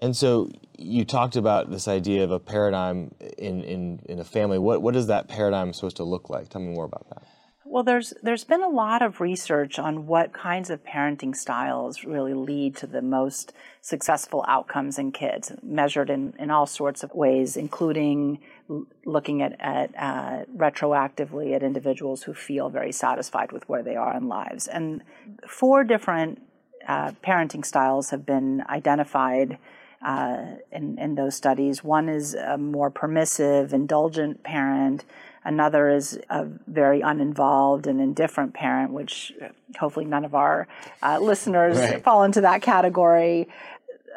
And 0.00 0.16
so 0.16 0.48
you 0.78 1.04
talked 1.04 1.34
about 1.34 1.70
this 1.70 1.88
idea 1.88 2.22
of 2.22 2.30
a 2.30 2.38
paradigm 2.38 3.12
in, 3.36 3.64
in, 3.64 4.00
in 4.08 4.20
a 4.20 4.24
family. 4.24 4.58
What, 4.58 4.80
what 4.80 4.94
is 4.94 5.08
that 5.08 5.28
paradigm 5.28 5.72
supposed 5.72 5.96
to 5.96 6.04
look 6.04 6.30
like? 6.30 6.48
Tell 6.48 6.62
me 6.62 6.72
more 6.72 6.84
about 6.84 7.08
that. 7.10 7.24
Well, 7.70 7.82
there's 7.82 8.14
there's 8.22 8.44
been 8.44 8.62
a 8.62 8.68
lot 8.68 9.02
of 9.02 9.20
research 9.20 9.78
on 9.78 10.06
what 10.06 10.32
kinds 10.32 10.70
of 10.70 10.82
parenting 10.84 11.36
styles 11.36 12.02
really 12.02 12.32
lead 12.32 12.76
to 12.76 12.86
the 12.86 13.02
most 13.02 13.52
successful 13.82 14.42
outcomes 14.48 14.98
in 14.98 15.12
kids, 15.12 15.52
measured 15.62 16.08
in, 16.08 16.32
in 16.38 16.50
all 16.50 16.64
sorts 16.64 17.02
of 17.02 17.12
ways, 17.12 17.58
including 17.58 18.40
looking 19.04 19.42
at, 19.42 19.56
at 19.60 19.94
uh, 19.98 20.44
retroactively 20.54 21.54
at 21.54 21.62
individuals 21.62 22.24
who 22.24 22.34
feel 22.34 22.68
very 22.68 22.92
satisfied 22.92 23.52
with 23.52 23.68
where 23.68 23.82
they 23.82 23.96
are 23.96 24.14
in 24.16 24.28
lives. 24.28 24.68
And 24.68 25.02
four 25.46 25.84
different 25.84 26.42
uh, 26.86 27.12
parenting 27.24 27.64
styles 27.64 28.10
have 28.10 28.26
been 28.26 28.62
identified 28.68 29.58
uh, 30.02 30.44
in, 30.70 30.98
in 30.98 31.14
those 31.14 31.34
studies. 31.34 31.82
One 31.82 32.08
is 32.08 32.34
a 32.34 32.56
more 32.56 32.90
permissive, 32.90 33.72
indulgent 33.72 34.42
parent. 34.42 35.04
Another 35.44 35.88
is 35.88 36.18
a 36.30 36.46
very 36.66 37.00
uninvolved 37.00 37.86
and 37.86 38.00
indifferent 38.00 38.54
parent, 38.54 38.92
which 38.92 39.32
hopefully 39.78 40.04
none 40.04 40.24
of 40.24 40.34
our 40.34 40.68
uh, 41.02 41.18
listeners 41.18 41.78
right. 41.78 42.04
fall 42.04 42.22
into 42.24 42.42
that 42.42 42.62
category. 42.62 43.48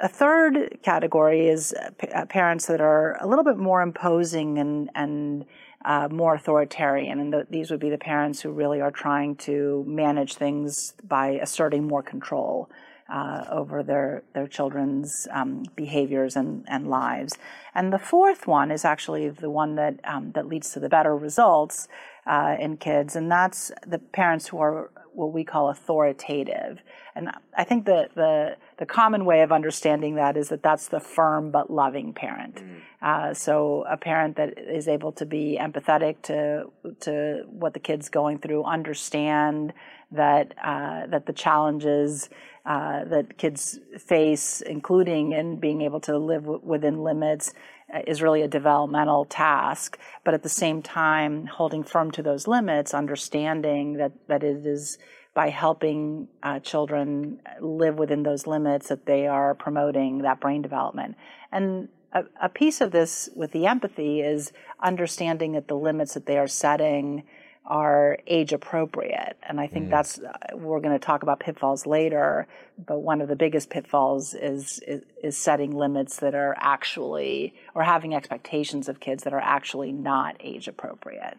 A 0.03 0.07
third 0.07 0.79
category 0.81 1.47
is 1.47 1.73
uh, 1.73 2.25
parents 2.25 2.65
that 2.65 2.81
are 2.81 3.17
a 3.21 3.27
little 3.27 3.43
bit 3.43 3.57
more 3.57 3.83
imposing 3.83 4.57
and, 4.57 4.89
and 4.95 5.45
uh, 5.85 6.07
more 6.11 6.33
authoritarian. 6.33 7.19
And 7.19 7.31
the, 7.31 7.45
these 7.47 7.69
would 7.69 7.79
be 7.79 7.91
the 7.91 7.99
parents 7.99 8.41
who 8.41 8.49
really 8.49 8.81
are 8.81 8.89
trying 8.89 9.35
to 9.37 9.85
manage 9.87 10.35
things 10.35 10.95
by 11.07 11.33
asserting 11.33 11.87
more 11.87 12.01
control 12.01 12.71
uh, 13.11 13.45
over 13.51 13.83
their, 13.83 14.23
their 14.33 14.47
children's 14.47 15.27
um, 15.31 15.65
behaviors 15.75 16.35
and, 16.35 16.65
and 16.67 16.89
lives. 16.89 17.37
And 17.75 17.93
the 17.93 17.99
fourth 17.99 18.47
one 18.47 18.71
is 18.71 18.83
actually 18.83 19.29
the 19.29 19.51
one 19.51 19.75
that, 19.75 19.99
um, 20.03 20.31
that 20.31 20.47
leads 20.47 20.71
to 20.73 20.79
the 20.79 20.89
better 20.89 21.15
results 21.15 21.87
uh, 22.25 22.55
in 22.59 22.77
kids, 22.77 23.15
and 23.15 23.29
that's 23.29 23.71
the 23.85 23.99
parents 23.99 24.47
who 24.47 24.59
are 24.59 24.91
what 25.13 25.33
we 25.33 25.43
call 25.43 25.69
authoritative. 25.69 26.79
And 27.15 27.31
I 27.57 27.65
think 27.65 27.85
the, 27.85 28.07
the, 28.15 28.55
the 28.81 28.85
common 28.87 29.25
way 29.25 29.43
of 29.43 29.51
understanding 29.51 30.15
that 30.15 30.35
is 30.35 30.49
that 30.49 30.63
that's 30.63 30.87
the 30.87 30.99
firm 30.99 31.51
but 31.51 31.69
loving 31.69 32.13
parent. 32.13 32.55
Mm. 32.55 32.81
Uh, 32.99 33.31
so 33.35 33.85
a 33.87 33.95
parent 33.95 34.37
that 34.37 34.57
is 34.57 34.87
able 34.87 35.11
to 35.11 35.23
be 35.23 35.59
empathetic 35.61 36.15
to 36.23 36.71
to 37.01 37.43
what 37.47 37.75
the 37.75 37.79
kid's 37.79 38.09
going 38.09 38.39
through, 38.39 38.63
understand 38.63 39.71
that 40.11 40.55
uh, 40.57 41.05
that 41.05 41.27
the 41.27 41.33
challenges 41.33 42.27
uh, 42.65 43.05
that 43.05 43.37
kids 43.37 43.77
face, 43.99 44.61
including 44.61 45.33
in 45.33 45.59
being 45.59 45.83
able 45.83 45.99
to 45.99 46.17
live 46.17 46.41
w- 46.41 46.61
within 46.63 47.03
limits, 47.03 47.53
uh, 47.93 47.99
is 48.07 48.23
really 48.23 48.41
a 48.41 48.47
developmental 48.47 49.25
task. 49.25 49.99
But 50.23 50.33
at 50.33 50.41
the 50.41 50.49
same 50.49 50.81
time, 50.81 51.45
holding 51.45 51.83
firm 51.83 52.09
to 52.11 52.23
those 52.23 52.47
limits, 52.47 52.95
understanding 52.95 53.97
that, 53.97 54.13
that 54.27 54.43
it 54.43 54.65
is 54.65 54.97
by 55.33 55.49
helping 55.49 56.27
uh, 56.43 56.59
children 56.59 57.39
live 57.61 57.95
within 57.95 58.23
those 58.23 58.47
limits 58.47 58.89
that 58.89 59.05
they 59.05 59.27
are 59.27 59.55
promoting 59.55 60.19
that 60.19 60.39
brain 60.39 60.61
development. 60.61 61.15
And 61.51 61.87
a, 62.11 62.23
a 62.41 62.49
piece 62.49 62.81
of 62.81 62.91
this 62.91 63.29
with 63.35 63.51
the 63.51 63.65
empathy 63.65 64.21
is 64.21 64.51
understanding 64.81 65.53
that 65.53 65.67
the 65.67 65.75
limits 65.75 66.13
that 66.15 66.25
they 66.25 66.37
are 66.37 66.47
setting 66.47 67.23
are 67.65 68.17
age 68.27 68.53
appropriate. 68.53 69.37
And 69.47 69.61
I 69.61 69.67
think 69.67 69.87
mm. 69.87 69.91
that's, 69.91 70.19
we're 70.53 70.79
going 70.79 70.97
to 70.97 71.05
talk 71.05 71.23
about 71.23 71.39
pitfalls 71.39 71.85
later, 71.85 72.47
but 72.85 72.99
one 72.99 73.21
of 73.21 73.27
the 73.27 73.35
biggest 73.35 73.69
pitfalls 73.69 74.33
is, 74.33 74.81
is, 74.85 75.03
is, 75.23 75.37
setting 75.37 75.71
limits 75.71 76.17
that 76.17 76.33
are 76.33 76.55
actually, 76.59 77.53
or 77.75 77.83
having 77.83 78.15
expectations 78.15 78.89
of 78.89 78.99
kids 78.99 79.23
that 79.23 79.33
are 79.33 79.39
actually 79.39 79.91
not 79.91 80.35
age 80.39 80.67
appropriate. 80.67 81.37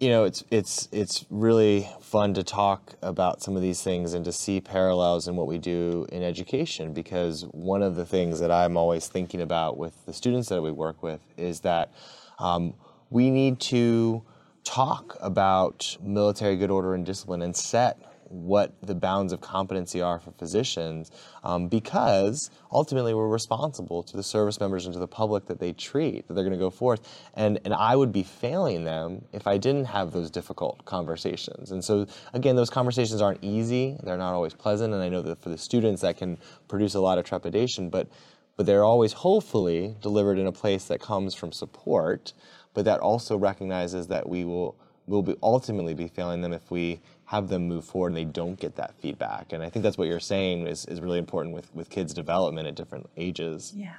You 0.00 0.08
know, 0.08 0.24
it's 0.24 0.42
it's 0.50 0.88
it's 0.92 1.26
really 1.28 1.86
fun 2.00 2.32
to 2.32 2.42
talk 2.42 2.94
about 3.02 3.42
some 3.42 3.54
of 3.54 3.60
these 3.60 3.82
things 3.82 4.14
and 4.14 4.24
to 4.24 4.32
see 4.32 4.58
parallels 4.58 5.28
in 5.28 5.36
what 5.36 5.46
we 5.46 5.58
do 5.58 6.06
in 6.10 6.22
education 6.22 6.94
because 6.94 7.42
one 7.50 7.82
of 7.82 7.96
the 7.96 8.06
things 8.06 8.40
that 8.40 8.50
I'm 8.50 8.78
always 8.78 9.08
thinking 9.08 9.42
about 9.42 9.76
with 9.76 10.06
the 10.06 10.14
students 10.14 10.48
that 10.48 10.62
we 10.62 10.70
work 10.70 11.02
with 11.02 11.20
is 11.36 11.60
that 11.60 11.92
um, 12.38 12.72
we 13.10 13.30
need 13.30 13.60
to 13.60 14.22
talk 14.64 15.18
about 15.20 15.98
military 16.02 16.56
good 16.56 16.70
order 16.70 16.94
and 16.94 17.04
discipline 17.04 17.42
and 17.42 17.54
set 17.54 17.98
what 18.30 18.72
the 18.80 18.94
bounds 18.94 19.32
of 19.32 19.40
competency 19.40 20.00
are 20.00 20.20
for 20.20 20.30
physicians 20.30 21.10
um, 21.42 21.66
because 21.66 22.48
ultimately 22.70 23.12
we're 23.12 23.28
responsible 23.28 24.04
to 24.04 24.16
the 24.16 24.22
service 24.22 24.60
members 24.60 24.86
and 24.86 24.94
to 24.94 25.00
the 25.00 25.08
public 25.08 25.46
that 25.46 25.58
they 25.58 25.72
treat 25.72 26.26
that 26.28 26.34
they're 26.34 26.44
going 26.44 26.56
to 26.56 26.58
go 26.58 26.70
forth. 26.70 27.28
And 27.34 27.58
and 27.64 27.74
I 27.74 27.96
would 27.96 28.12
be 28.12 28.22
failing 28.22 28.84
them 28.84 29.24
if 29.32 29.48
I 29.48 29.58
didn't 29.58 29.86
have 29.86 30.12
those 30.12 30.30
difficult 30.30 30.84
conversations. 30.84 31.72
And 31.72 31.84
so 31.84 32.06
again 32.32 32.54
those 32.54 32.70
conversations 32.70 33.20
aren't 33.20 33.42
easy. 33.42 33.96
They're 34.02 34.16
not 34.16 34.32
always 34.32 34.54
pleasant. 34.54 34.94
And 34.94 35.02
I 35.02 35.08
know 35.08 35.22
that 35.22 35.42
for 35.42 35.48
the 35.48 35.58
students 35.58 36.02
that 36.02 36.16
can 36.16 36.38
produce 36.68 36.94
a 36.94 37.00
lot 37.00 37.18
of 37.18 37.24
trepidation. 37.24 37.90
But 37.90 38.08
but 38.56 38.66
they're 38.66 38.84
always 38.84 39.12
hopefully 39.12 39.96
delivered 40.00 40.38
in 40.38 40.46
a 40.46 40.52
place 40.52 40.84
that 40.84 41.00
comes 41.00 41.34
from 41.34 41.50
support. 41.50 42.32
But 42.74 42.84
that 42.84 43.00
also 43.00 43.36
recognizes 43.36 44.06
that 44.08 44.28
we 44.28 44.44
will 44.44 44.76
will 45.06 45.22
be 45.22 45.34
ultimately 45.42 45.92
be 45.92 46.08
failing 46.08 46.40
them 46.40 46.52
if 46.52 46.70
we 46.70 47.00
have 47.30 47.48
them 47.48 47.68
move 47.68 47.84
forward 47.84 48.08
and 48.08 48.16
they 48.16 48.24
don't 48.24 48.58
get 48.58 48.74
that 48.74 48.92
feedback. 49.00 49.52
And 49.52 49.62
I 49.62 49.70
think 49.70 49.84
that's 49.84 49.96
what 49.96 50.08
you're 50.08 50.18
saying 50.18 50.66
is, 50.66 50.84
is 50.86 51.00
really 51.00 51.20
important 51.20 51.54
with, 51.54 51.72
with 51.72 51.88
kids' 51.88 52.12
development 52.12 52.66
at 52.66 52.74
different 52.74 53.08
ages. 53.16 53.72
Yeah. 53.72 53.94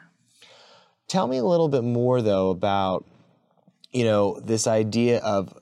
Tell 1.07 1.29
me 1.29 1.37
a 1.37 1.45
little 1.45 1.69
bit 1.69 1.85
more 1.85 2.21
though 2.21 2.49
about, 2.49 3.05
you 3.93 4.03
know, 4.03 4.37
this 4.41 4.67
idea 4.67 5.19
of 5.19 5.57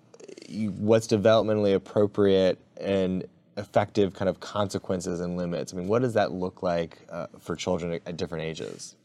what's 0.49 1.05
developmentally 1.05 1.75
appropriate 1.75 2.57
and 2.81 3.25
effective 3.55 4.15
kind 4.15 4.29
of 4.29 4.39
consequences 4.39 5.19
and 5.19 5.37
limits. 5.37 5.71
I 5.71 5.77
mean, 5.77 5.87
what 5.87 6.01
does 6.01 6.15
that 6.15 6.31
look 6.31 6.63
like 6.63 6.97
uh, 7.11 7.27
for 7.39 7.55
children 7.55 7.93
at, 7.93 8.01
at 8.07 8.17
different 8.17 8.45
ages? 8.45 8.95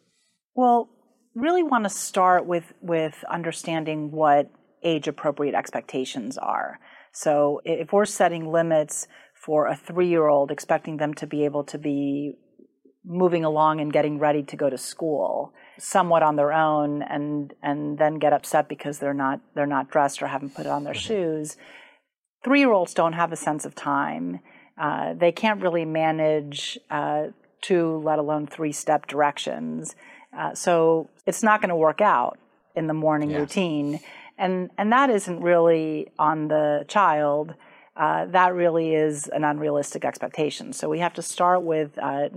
Well, 0.54 0.88
really 1.34 1.62
want 1.62 1.84
to 1.84 1.90
start 1.90 2.46
with 2.46 2.72
with 2.80 3.24
understanding 3.28 4.10
what 4.10 4.48
age 4.84 5.08
appropriate 5.08 5.54
expectations 5.54 6.38
are. 6.38 6.78
So 7.12 7.60
if 7.64 7.92
we're 7.92 8.04
setting 8.04 8.50
limits 8.50 9.06
for 9.34 9.66
a 9.66 9.76
3-year-old 9.76 10.50
expecting 10.50 10.96
them 10.96 11.14
to 11.14 11.26
be 11.26 11.44
able 11.44 11.64
to 11.64 11.78
be 11.78 12.34
moving 13.04 13.44
along 13.44 13.80
and 13.80 13.92
getting 13.92 14.18
ready 14.18 14.42
to 14.42 14.56
go 14.56 14.70
to 14.70 14.78
school 14.78 15.52
somewhat 15.78 16.22
on 16.22 16.36
their 16.36 16.52
own 16.52 17.02
and 17.02 17.52
and 17.62 17.98
then 17.98 18.18
get 18.18 18.32
upset 18.32 18.68
because 18.68 18.98
they're 18.98 19.12
not 19.12 19.40
they're 19.54 19.66
not 19.66 19.90
dressed 19.90 20.22
or 20.22 20.26
haven't 20.28 20.54
put 20.54 20.66
on 20.66 20.84
their 20.84 20.94
mm-hmm. 20.94 21.08
shoes. 21.08 21.56
3-year-olds 22.44 22.94
don't 22.94 23.14
have 23.14 23.32
a 23.32 23.36
sense 23.36 23.64
of 23.64 23.74
time. 23.74 24.40
Uh, 24.78 25.14
they 25.14 25.32
can't 25.32 25.62
really 25.62 25.84
manage 25.84 26.78
uh, 26.90 27.24
two, 27.62 28.02
let 28.04 28.18
alone 28.18 28.46
three 28.46 28.72
step 28.72 29.06
directions. 29.06 29.94
Uh, 30.36 30.54
so 30.54 31.08
it's 31.26 31.42
not 31.42 31.60
going 31.60 31.70
to 31.70 31.76
work 31.76 32.00
out 32.00 32.38
in 32.74 32.86
the 32.86 32.94
morning 32.94 33.30
yeah. 33.30 33.38
routine. 33.38 34.00
And, 34.36 34.70
and 34.76 34.92
that 34.92 35.10
isn't 35.10 35.40
really 35.40 36.12
on 36.18 36.48
the 36.48 36.84
child. 36.88 37.54
Uh, 37.96 38.26
that 38.26 38.54
really 38.54 38.92
is 38.92 39.28
an 39.28 39.44
unrealistic 39.44 40.04
expectation. 40.04 40.72
So 40.72 40.88
we 40.88 40.98
have 40.98 41.14
to 41.14 41.22
start 41.22 41.62
with 41.62 41.96
uh, 41.96 42.28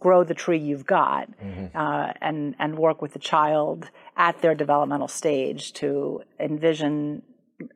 grow 0.00 0.24
the 0.24 0.34
tree 0.34 0.58
you've 0.58 0.86
got, 0.86 1.30
mm-hmm. 1.40 1.76
uh, 1.76 2.12
and 2.20 2.56
and 2.58 2.76
work 2.76 3.00
with 3.00 3.12
the 3.12 3.20
child 3.20 3.88
at 4.16 4.42
their 4.42 4.52
developmental 4.56 5.06
stage 5.06 5.72
to 5.74 6.24
envision 6.40 7.22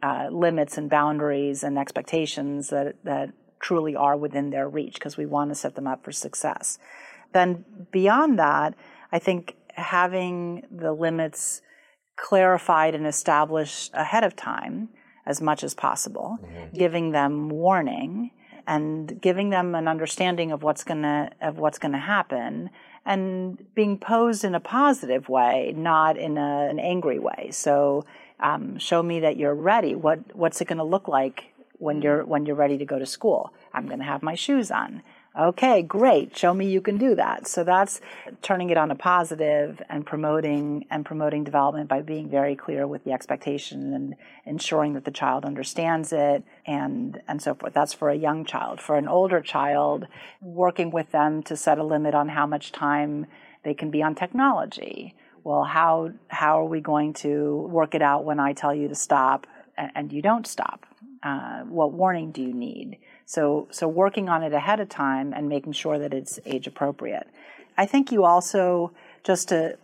uh, 0.02 0.26
limits 0.32 0.76
and 0.76 0.90
boundaries 0.90 1.62
and 1.62 1.78
expectations 1.78 2.70
that 2.70 2.96
that 3.04 3.30
truly 3.60 3.94
are 3.94 4.16
within 4.16 4.50
their 4.50 4.68
reach 4.68 4.94
because 4.94 5.16
we 5.16 5.24
want 5.24 5.52
to 5.52 5.54
set 5.54 5.76
them 5.76 5.86
up 5.86 6.04
for 6.04 6.10
success. 6.10 6.78
Then 7.32 7.64
beyond 7.92 8.40
that, 8.40 8.74
I 9.12 9.20
think 9.20 9.56
having 9.74 10.66
the 10.70 10.92
limits 10.92 11.62
clarified 12.16 12.94
and 12.94 13.06
established 13.06 13.90
ahead 13.94 14.24
of 14.24 14.36
time 14.36 14.88
as 15.26 15.40
much 15.40 15.64
as 15.64 15.74
possible, 15.74 16.38
mm-hmm. 16.42 16.76
giving 16.76 17.12
them 17.12 17.48
warning 17.48 18.30
and 18.66 19.20
giving 19.20 19.50
them 19.50 19.74
an 19.74 19.88
understanding 19.88 20.52
of 20.52 20.62
what's 20.62 20.84
gonna 20.84 21.30
of 21.40 21.58
what's 21.58 21.78
gonna 21.78 21.98
happen 21.98 22.70
and 23.06 23.74
being 23.74 23.98
posed 23.98 24.44
in 24.44 24.54
a 24.54 24.60
positive 24.60 25.28
way, 25.28 25.74
not 25.76 26.16
in 26.16 26.38
a, 26.38 26.68
an 26.70 26.78
angry 26.78 27.18
way. 27.18 27.50
So 27.52 28.04
um, 28.40 28.78
show 28.78 29.02
me 29.02 29.20
that 29.20 29.36
you're 29.36 29.54
ready. 29.54 29.94
What 29.94 30.34
what's 30.34 30.60
it 30.60 30.68
gonna 30.68 30.84
look 30.84 31.08
like 31.08 31.52
when 31.78 32.02
you're 32.02 32.24
when 32.24 32.46
you're 32.46 32.56
ready 32.56 32.78
to 32.78 32.84
go 32.84 32.98
to 32.98 33.06
school? 33.06 33.52
I'm 33.72 33.86
gonna 33.86 34.04
have 34.04 34.22
my 34.22 34.34
shoes 34.34 34.70
on. 34.70 35.02
Okay, 35.36 35.82
great. 35.82 36.36
Show 36.36 36.54
me 36.54 36.70
you 36.70 36.80
can 36.80 36.96
do 36.96 37.16
that. 37.16 37.48
So 37.48 37.64
that's 37.64 38.00
turning 38.40 38.70
it 38.70 38.76
on 38.76 38.92
a 38.92 38.94
positive 38.94 39.82
and 39.88 40.06
promoting 40.06 40.86
and 40.92 41.04
promoting 41.04 41.42
development 41.42 41.88
by 41.88 42.02
being 42.02 42.28
very 42.28 42.54
clear 42.54 42.86
with 42.86 43.02
the 43.02 43.10
expectation 43.10 43.92
and 43.94 44.14
ensuring 44.46 44.92
that 44.92 45.04
the 45.04 45.10
child 45.10 45.44
understands 45.44 46.12
it 46.12 46.44
and 46.66 47.20
and 47.26 47.42
so 47.42 47.52
forth. 47.52 47.74
That's 47.74 47.92
for 47.92 48.10
a 48.10 48.14
young 48.14 48.44
child. 48.44 48.80
For 48.80 48.96
an 48.96 49.08
older 49.08 49.40
child, 49.40 50.06
working 50.40 50.92
with 50.92 51.10
them 51.10 51.42
to 51.44 51.56
set 51.56 51.78
a 51.78 51.84
limit 51.84 52.14
on 52.14 52.28
how 52.28 52.46
much 52.46 52.70
time 52.70 53.26
they 53.64 53.74
can 53.74 53.90
be 53.90 54.04
on 54.04 54.14
technology. 54.14 55.16
Well, 55.42 55.64
how 55.64 56.12
how 56.28 56.60
are 56.60 56.68
we 56.68 56.80
going 56.80 57.12
to 57.14 57.66
work 57.72 57.96
it 57.96 58.02
out 58.02 58.24
when 58.24 58.38
I 58.38 58.52
tell 58.52 58.72
you 58.72 58.86
to 58.86 58.94
stop 58.94 59.48
and 59.76 60.12
you 60.12 60.22
don't 60.22 60.46
stop? 60.46 60.86
Uh, 61.24 61.62
what 61.62 61.92
warning 61.92 62.30
do 62.30 62.42
you 62.42 62.52
need? 62.52 62.98
So, 63.24 63.66
so 63.70 63.88
working 63.88 64.28
on 64.28 64.42
it 64.42 64.52
ahead 64.52 64.78
of 64.78 64.90
time 64.90 65.32
and 65.32 65.48
making 65.48 65.72
sure 65.72 65.98
that 65.98 66.12
it's 66.12 66.38
age 66.44 66.66
appropriate. 66.66 67.26
I 67.78 67.86
think 67.86 68.12
you 68.12 68.24
also 68.24 68.92
just 69.24 69.50
a, 69.50 69.78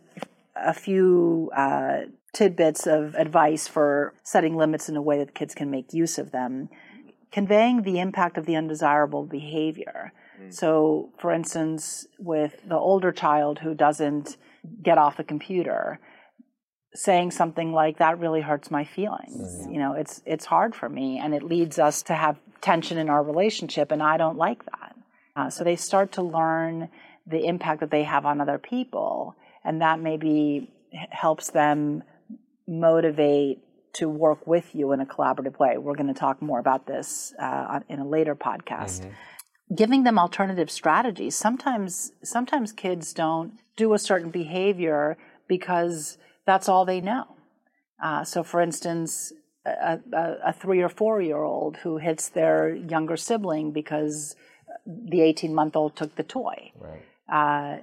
a 0.54 0.75
few 0.75 1.50
uh, 1.56 2.02
tidbits 2.35 2.87
of 2.87 3.14
advice 3.14 3.66
for 3.66 4.12
setting 4.23 4.54
limits 4.54 4.88
in 4.88 4.97
a 4.97 5.02
way 5.02 5.18
that 5.18 5.35
kids 5.35 5.54
can 5.54 5.70
make 5.70 5.94
use 5.94 6.18
of 6.18 6.30
them, 6.30 6.68
conveying 7.32 7.82
the 7.82 7.99
impact 7.99 8.37
of 8.37 8.44
the 8.44 8.54
undesirable 8.54 9.25
behavior. 9.25 10.12
Mm. 10.40 10.52
So, 10.52 11.11
for 11.18 11.32
instance, 11.32 12.06
with 12.18 12.61
the 12.68 12.76
older 12.76 13.12
child 13.12 13.61
who 13.61 13.75
doesn't 13.75 14.37
get 14.82 14.99
off 14.99 15.16
the 15.16 15.25
computer, 15.25 15.99
saying 16.94 17.30
something 17.30 17.73
like 17.73 17.99
that 17.99 18.18
really 18.18 18.40
hurts 18.40 18.70
my 18.70 18.85
feelings. 18.85 19.37
Mm-hmm. 19.37 19.73
You 19.73 19.78
know, 19.78 19.92
it's 19.94 20.23
it's 20.26 20.44
hard 20.44 20.75
for 20.75 20.88
me, 20.88 21.18
and 21.18 21.35
it 21.35 21.42
leads 21.42 21.78
us 21.78 22.02
to 22.04 22.14
have 22.14 22.38
tension 22.61 22.99
in 22.99 23.09
our 23.09 23.23
relationship, 23.23 23.92
and 23.92 24.02
I 24.02 24.16
don't 24.16 24.37
like 24.37 24.64
that. 24.66 24.97
Uh, 25.37 25.50
so 25.50 25.64
they 25.64 25.76
start 25.76 26.12
to 26.12 26.23
learn 26.23 26.88
the 27.26 27.47
impact 27.47 27.80
that 27.80 27.90
they 27.90 28.02
have 28.02 28.26
on 28.26 28.40
other 28.40 28.59
people, 28.59 29.37
and 29.64 29.80
that 29.82 30.00
maybe 30.00 30.70
helps 31.11 31.50
them 31.50 32.02
motivate 32.66 33.61
to 33.92 34.09
work 34.09 34.47
with 34.47 34.75
you 34.75 34.92
in 34.92 35.00
a 35.00 35.06
collaborative 35.06 35.59
way. 35.59 35.76
We're 35.76 35.94
going 35.94 36.12
to 36.12 36.18
talk 36.18 36.40
more 36.40 36.59
about 36.61 36.87
this 36.87 37.35
uh, 37.38 37.80
in 37.88 37.99
a 37.99 38.06
later 38.06 38.37
podcast. 38.37 39.00
Mm-hmm. 39.02 39.75
Giving 39.75 40.02
them 40.02 40.18
alternative 40.18 40.70
strategies. 40.70 41.37
Sometimes, 41.37 42.12
sometimes 42.23 42.73
kids 42.73 43.12
don't 43.12 43.59
do 43.76 43.94
a 43.94 43.99
certain 43.99 44.30
behavior 44.30 45.16
because 45.47 46.18
that's 46.50 46.69
all 46.69 46.85
they 46.85 47.00
know. 47.00 47.26
Uh, 48.02 48.25
so, 48.25 48.42
for 48.42 48.61
instance, 48.61 49.33
a, 49.64 50.00
a, 50.12 50.37
a, 50.47 50.52
three 50.52 50.80
or 50.83 50.88
four 50.88 51.21
year 51.21 51.42
old 51.42 51.76
who 51.76 51.99
hits 51.99 52.28
their 52.28 52.75
younger 52.75 53.16
sibling 53.16 53.71
because 53.73 54.35
the 54.87 55.21
18 55.21 55.54
month 55.54 55.76
old 55.76 55.95
took 55.95 56.16
the 56.16 56.23
toy. 56.25 56.73
Right. 56.75 57.04
Uh, 57.28 57.83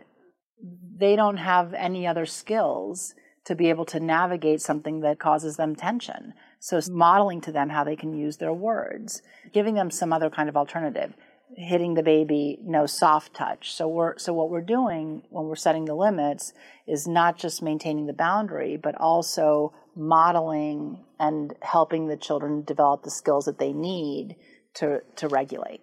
they 0.98 1.16
don't 1.16 1.38
have 1.38 1.74
any 1.74 2.06
other 2.06 2.26
skills 2.26 3.14
to 3.46 3.56
be 3.56 3.70
able 3.70 3.86
to 3.86 4.00
navigate 4.00 4.60
something 4.62 5.00
that 5.02 5.20
causes 5.20 5.56
them 5.56 5.74
tension. 5.76 6.34
So, 6.60 6.82
modeling 6.90 7.40
to 7.42 7.52
them 7.52 7.70
how 7.70 7.84
they 7.86 7.96
can 7.96 8.18
use 8.18 8.38
their 8.38 8.54
words, 8.54 9.22
giving 9.54 9.76
them 9.76 9.92
some 9.92 10.12
other 10.12 10.30
kind 10.30 10.50
of 10.50 10.58
alternative 10.58 11.14
hitting 11.56 11.94
the 11.94 12.04
baby 12.04 12.60
no 12.64 12.86
soft 12.86 13.34
touch. 13.34 13.74
So 13.74 13.88
we're 13.88 14.18
so 14.18 14.34
what 14.34 14.50
we're 14.50 14.62
doing 14.62 15.24
when 15.30 15.46
we're 15.46 15.56
setting 15.56 15.86
the 15.86 15.96
limits 15.96 16.54
is 16.88 17.08
not 17.08 17.38
just 17.38 17.62
maintaining 17.62 18.06
the 18.06 18.14
boundary 18.14 18.78
but 18.78 18.96
also 19.00 19.74
modeling 19.96 21.06
and 21.20 21.56
helping 21.62 22.08
the 22.08 22.18
children 22.18 22.64
develop 22.64 23.04
the 23.04 23.12
skills 23.12 23.46
that 23.46 23.60
they 23.60 23.74
need 23.74 24.36
to 24.76 25.02
to 25.16 25.28
regulate. 25.28 25.82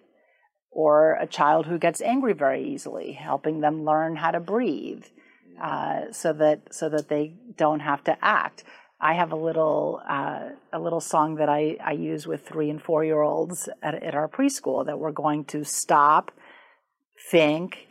Or 0.71 1.13
a 1.13 1.27
child 1.27 1.67
who 1.67 1.79
gets 1.79 2.01
angry 2.01 2.33
very 2.33 2.63
easily 2.63 3.13
helping 3.13 3.61
them 3.61 3.85
learn 3.85 4.17
how 4.17 4.31
to 4.31 4.39
breathe 4.39 5.05
uh, 5.61 6.11
so 6.11 6.33
that 6.33 6.73
so 6.73 6.89
that 6.89 7.09
they 7.09 7.33
don't 7.57 7.79
have 7.79 8.03
to 8.03 8.17
act 8.21 8.63
I 8.99 9.13
have 9.13 9.31
a 9.31 9.35
little 9.35 10.01
uh, 10.07 10.49
a 10.71 10.79
little 10.79 11.01
song 11.01 11.35
that 11.35 11.49
I, 11.49 11.77
I 11.83 11.91
use 11.91 12.25
with 12.25 12.47
three 12.47 12.69
and 12.69 12.81
four 12.81 13.03
year 13.03 13.21
olds 13.21 13.67
at, 13.83 14.01
at 14.01 14.15
our 14.15 14.27
preschool 14.27 14.85
that 14.85 14.99
we're 14.99 15.11
going 15.11 15.45
to 15.45 15.63
stop, 15.65 16.31
think, 17.29 17.87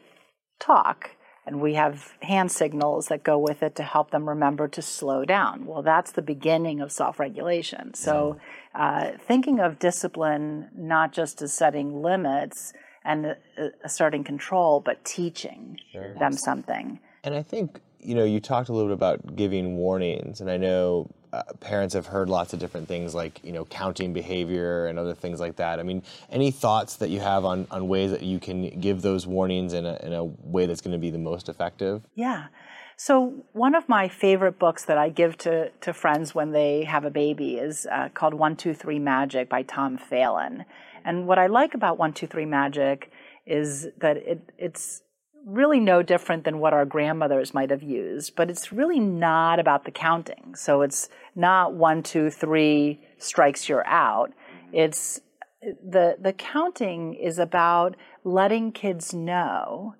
talk, 0.58 1.10
and 1.46 1.60
we 1.60 1.74
have 1.74 2.14
hand 2.22 2.50
signals 2.50 3.08
that 3.08 3.22
go 3.22 3.38
with 3.38 3.62
it 3.62 3.76
to 3.76 3.82
help 3.82 4.10
them 4.10 4.28
remember 4.28 4.66
to 4.68 4.80
slow 4.80 5.24
down. 5.24 5.66
Well, 5.66 5.82
that's 5.82 6.12
the 6.12 6.22
beginning 6.22 6.80
of 6.80 6.90
self 6.90 7.20
regulation. 7.20 7.92
So, 7.94 8.38
uh, 8.74 9.12
thinking 9.20 9.60
of 9.60 9.78
discipline 9.78 10.70
not 10.74 11.12
just 11.12 11.42
as 11.42 11.52
setting 11.52 12.02
limits 12.02 12.72
and 13.04 13.36
asserting 13.84 14.24
control, 14.24 14.80
but 14.80 15.04
teaching 15.04 15.78
sure. 15.92 16.14
them 16.18 16.32
something. 16.32 16.98
And 17.22 17.34
I 17.34 17.42
think 17.42 17.80
you 18.04 18.14
know, 18.14 18.24
you 18.24 18.40
talked 18.40 18.68
a 18.68 18.72
little 18.72 18.88
bit 18.88 18.94
about 18.94 19.36
giving 19.36 19.76
warnings, 19.76 20.40
and 20.40 20.50
I 20.50 20.56
know 20.56 21.10
uh, 21.32 21.42
parents 21.58 21.94
have 21.94 22.06
heard 22.06 22.28
lots 22.28 22.52
of 22.52 22.60
different 22.60 22.86
things 22.86 23.14
like 23.14 23.42
you 23.42 23.52
know 23.52 23.64
counting 23.64 24.12
behavior 24.12 24.86
and 24.86 24.98
other 24.98 25.14
things 25.14 25.40
like 25.40 25.56
that. 25.56 25.80
I 25.80 25.82
mean, 25.82 26.02
any 26.30 26.50
thoughts 26.50 26.96
that 26.96 27.10
you 27.10 27.20
have 27.20 27.44
on 27.44 27.66
on 27.70 27.88
ways 27.88 28.10
that 28.12 28.22
you 28.22 28.38
can 28.38 28.78
give 28.80 29.02
those 29.02 29.26
warnings 29.26 29.72
in 29.72 29.84
a 29.84 29.98
in 30.02 30.12
a 30.12 30.24
way 30.24 30.66
that's 30.66 30.80
going 30.80 30.92
to 30.92 30.98
be 30.98 31.10
the 31.10 31.18
most 31.18 31.48
effective? 31.48 32.02
Yeah. 32.14 32.46
So 32.96 33.44
one 33.52 33.74
of 33.74 33.88
my 33.88 34.06
favorite 34.06 34.58
books 34.58 34.84
that 34.84 34.98
I 34.98 35.08
give 35.08 35.36
to 35.38 35.70
to 35.70 35.92
friends 35.92 36.34
when 36.34 36.52
they 36.52 36.84
have 36.84 37.04
a 37.04 37.10
baby 37.10 37.56
is 37.56 37.86
uh, 37.90 38.10
called 38.10 38.34
One 38.34 38.54
Two 38.54 38.74
Three 38.74 39.00
Magic 39.00 39.48
by 39.48 39.62
Tom 39.62 39.98
Phelan. 39.98 40.64
And 41.04 41.26
what 41.26 41.38
I 41.38 41.48
like 41.48 41.74
about 41.74 41.98
One 41.98 42.12
Two 42.12 42.26
Three 42.26 42.46
Magic 42.46 43.10
is 43.46 43.88
that 43.98 44.16
it 44.18 44.52
it's 44.56 45.02
really 45.46 45.80
no 45.80 46.02
different 46.02 46.44
than 46.44 46.58
what 46.58 46.72
our 46.72 46.84
grandmothers 46.84 47.52
might 47.52 47.70
have 47.70 47.82
used, 47.82 48.34
but 48.34 48.50
it's 48.50 48.72
really 48.72 49.00
not 49.00 49.58
about 49.58 49.84
the 49.84 49.90
counting. 49.90 50.54
So 50.54 50.82
it's 50.82 51.08
not 51.34 51.74
one, 51.74 52.02
two, 52.02 52.30
three 52.30 53.00
strikes 53.18 53.68
you're 53.68 53.86
out. 53.86 54.32
It's 54.72 55.20
the 55.62 56.16
the 56.20 56.32
counting 56.32 57.14
is 57.14 57.38
about 57.38 57.96
letting 58.22 58.72
kids 58.72 59.14
know 59.14 59.94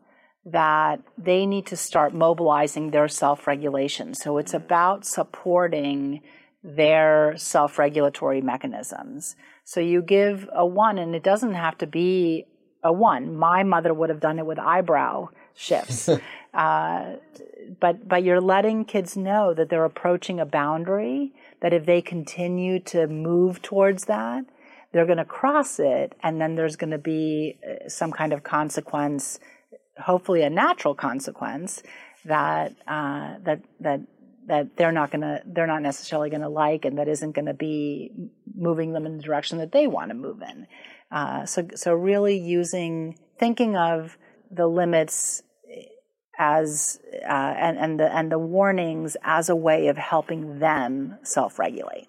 that 0.45 1.01
they 1.17 1.47
need 1.47 1.67
to 1.67 1.77
start 1.77 2.15
mobilizing 2.15 2.91
their 2.91 3.09
self-regulation. 3.09 4.15
So 4.15 4.37
it's 4.37 4.53
mm-hmm. 4.53 4.65
about 4.65 5.07
supporting 5.07 6.21
their 6.63 7.35
self-regulatory 7.37 8.43
mechanisms. 8.43 9.37
So 9.65 9.81
you 9.81 10.03
give 10.03 10.49
a 10.55 10.67
one 10.67 10.99
and 10.99 11.15
it 11.15 11.23
doesn't 11.23 11.55
have 11.55 11.79
to 11.79 11.87
be 11.87 12.47
a 12.85 12.93
one. 12.93 13.37
My 13.37 13.63
mother 13.63 13.93
would 13.93 14.11
have 14.11 14.21
done 14.21 14.39
it 14.39 14.47
with 14.47 14.59
eyebrow 14.59 15.31
shifts. 15.55 16.09
uh, 16.55 17.17
but 17.81 18.07
but 18.07 18.23
you're 18.23 18.41
letting 18.41 18.85
kids 18.85 19.17
know 19.17 19.55
that 19.55 19.71
they're 19.71 19.85
approaching 19.85 20.39
a 20.39 20.47
boundary. 20.47 21.33
That 21.61 21.73
if 21.73 21.87
they 21.87 22.03
continue 22.03 22.79
to 22.81 23.07
move 23.07 23.63
towards 23.63 24.05
that, 24.05 24.45
they're 24.93 25.07
going 25.07 25.19
to 25.19 25.25
cross 25.25 25.79
it, 25.79 26.15
and 26.23 26.41
then 26.41 26.55
there's 26.55 26.77
going 26.77 26.91
to 26.91 26.99
be 26.99 27.59
uh, 27.67 27.89
some 27.89 28.13
kind 28.13 28.33
of 28.33 28.43
consequence, 28.43 29.41
hopefully 29.99 30.43
a 30.43 30.51
natural 30.51 30.95
consequence 30.95 31.83
that 32.25 32.75
uh, 32.87 33.37
that 33.45 33.63
that 33.81 34.01
that 34.47 34.77
they're 34.77 34.93
not 34.93 35.11
to 35.23 35.43
they're 35.47 35.67
not 35.67 35.83
necessarily 35.83 36.31
to 36.43 36.49
like 36.49 36.85
and 36.85 36.99
that 36.99 37.09
isn't 37.09 37.33
to 37.47 37.55
be 37.55 38.11
moving 38.55 38.93
them 38.93 39.07
in 39.07 39.17
the 39.17 39.23
direction 39.23 39.59
that 39.59 39.73
they 39.73 39.87
want 39.87 40.11
to 40.11 40.15
move 40.15 40.43
in 40.43 40.67
uh, 41.15 41.47
so, 41.47 41.69
so 41.77 41.95
really 41.95 42.37
using, 42.37 43.17
thinking 43.39 43.77
of 43.77 44.19
the 44.51 44.67
limits 44.67 45.43
as 46.37 46.99
uh, 47.23 47.55
and 47.57 47.79
and 47.79 48.01
the 48.01 48.13
and 48.13 48.33
the 48.33 48.39
warnings 48.39 49.17
as 49.23 49.49
a 49.49 49.55
way 49.55 49.87
of 49.87 49.97
helping 49.97 50.59
them 50.59 51.17
self-regulate. 51.23 52.09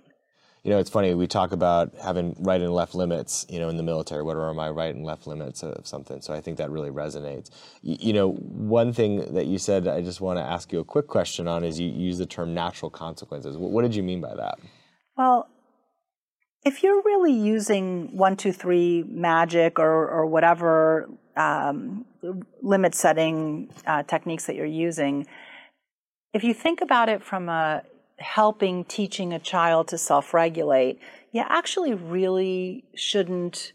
You 0.66 0.72
know, 0.72 0.80
it's 0.80 0.90
funny. 0.90 1.14
We 1.14 1.28
talk 1.28 1.52
about 1.52 1.94
having 2.04 2.36
right 2.40 2.60
and 2.60 2.74
left 2.74 2.96
limits. 2.96 3.46
You 3.48 3.60
know, 3.60 3.70
in 3.70 3.78
the 3.78 3.84
military, 3.84 4.24
what 4.24 4.36
are 4.36 4.52
my 4.52 4.68
right 4.72 4.96
and 4.96 5.06
left 5.06 5.28
limits 5.28 5.62
of 5.62 5.86
something? 5.86 6.22
So 6.22 6.34
I 6.34 6.42
think 6.42 6.58
that 6.58 6.72
really 6.72 6.90
resonates. 6.90 7.52
You, 7.84 8.14
know, 8.14 8.32
one 8.32 8.92
thing 8.92 9.36
that 9.36 9.46
you 9.46 9.60
said, 9.60 9.88
I 9.88 10.02
just 10.02 10.22
want 10.22 10.40
to 10.40 10.44
ask 10.44 10.74
you 10.74 10.80
a 10.80 10.84
quick 10.84 11.06
question 11.06 11.48
on 11.48 11.64
is 11.64 11.80
you 11.80 11.92
use 11.92 12.18
the 12.18 12.26
term 12.26 12.56
natural 12.56 12.90
consequences. 12.90 13.58
What, 13.58 13.70
what 13.70 13.84
did 13.84 13.94
you 13.94 14.02
mean 14.02 14.22
by 14.22 14.34
that? 14.34 14.58
Well, 15.16 15.48
if 16.66 16.82
you're 16.82 17.04
really 17.04 17.34
using 17.34 18.18
one, 18.18 18.36
two, 18.36 18.52
three 18.52 19.04
magic 19.08 19.78
or, 19.78 20.08
or 20.08 20.26
whatever 20.26 21.08
um, 21.38 22.06
limit 22.64 22.96
setting 22.96 23.70
uh, 23.86 24.02
techniques 24.02 24.48
that 24.48 24.56
you're 24.56 24.66
using, 24.66 25.28
if 26.34 26.44
you 26.44 26.56
think 26.56 26.82
about 26.82 27.08
it 27.08 27.22
from 27.22 27.50
a 27.50 27.84
helping 28.18 28.86
teaching 28.86 29.34
a 29.34 29.40
child 29.40 29.88
to 29.90 29.98
self 29.98 30.34
regulate, 30.34 31.00
you 31.32 31.44
actually 31.48 31.94
really 31.94 32.86
shouldn't 32.96 33.74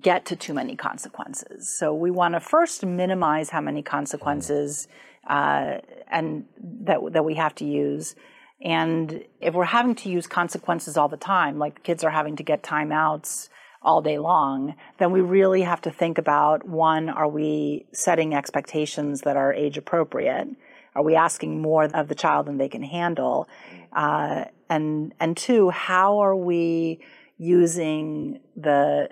get 0.00 0.26
to 0.26 0.36
too 0.36 0.52
many 0.52 0.76
consequences. 0.76 1.76
So 1.78 1.94
we 1.94 2.10
want 2.10 2.34
to 2.34 2.40
first 2.40 2.84
minimize 2.84 3.50
how 3.50 3.60
many 3.60 3.82
consequences 3.82 4.88
uh, 5.28 5.78
and 6.10 6.44
that 6.84 7.00
that 7.12 7.24
we 7.24 7.34
have 7.34 7.54
to 7.56 7.64
use. 7.64 8.14
And 8.62 9.24
if 9.40 9.54
we're 9.54 9.64
having 9.64 9.94
to 9.96 10.10
use 10.10 10.26
consequences 10.26 10.96
all 10.96 11.08
the 11.08 11.16
time, 11.16 11.58
like 11.58 11.84
kids 11.84 12.02
are 12.02 12.10
having 12.10 12.36
to 12.36 12.42
get 12.42 12.62
timeouts 12.62 13.48
all 13.82 14.02
day 14.02 14.18
long, 14.18 14.74
then 14.98 15.12
we 15.12 15.20
really 15.20 15.62
have 15.62 15.80
to 15.82 15.90
think 15.90 16.18
about 16.18 16.66
one, 16.66 17.08
are 17.08 17.28
we 17.28 17.86
setting 17.92 18.34
expectations 18.34 19.20
that 19.20 19.36
are 19.36 19.52
age 19.54 19.78
appropriate? 19.78 20.48
Are 20.94 21.02
we 21.02 21.14
asking 21.14 21.60
more 21.60 21.84
of 21.84 22.08
the 22.08 22.14
child 22.14 22.46
than 22.46 22.58
they 22.58 22.68
can 22.68 22.82
handle? 22.82 23.48
Uh, 23.92 24.44
and 24.68 25.14
and 25.20 25.36
two, 25.36 25.70
how 25.70 26.18
are 26.18 26.36
we 26.36 27.00
using 27.36 28.40
the 28.56 29.10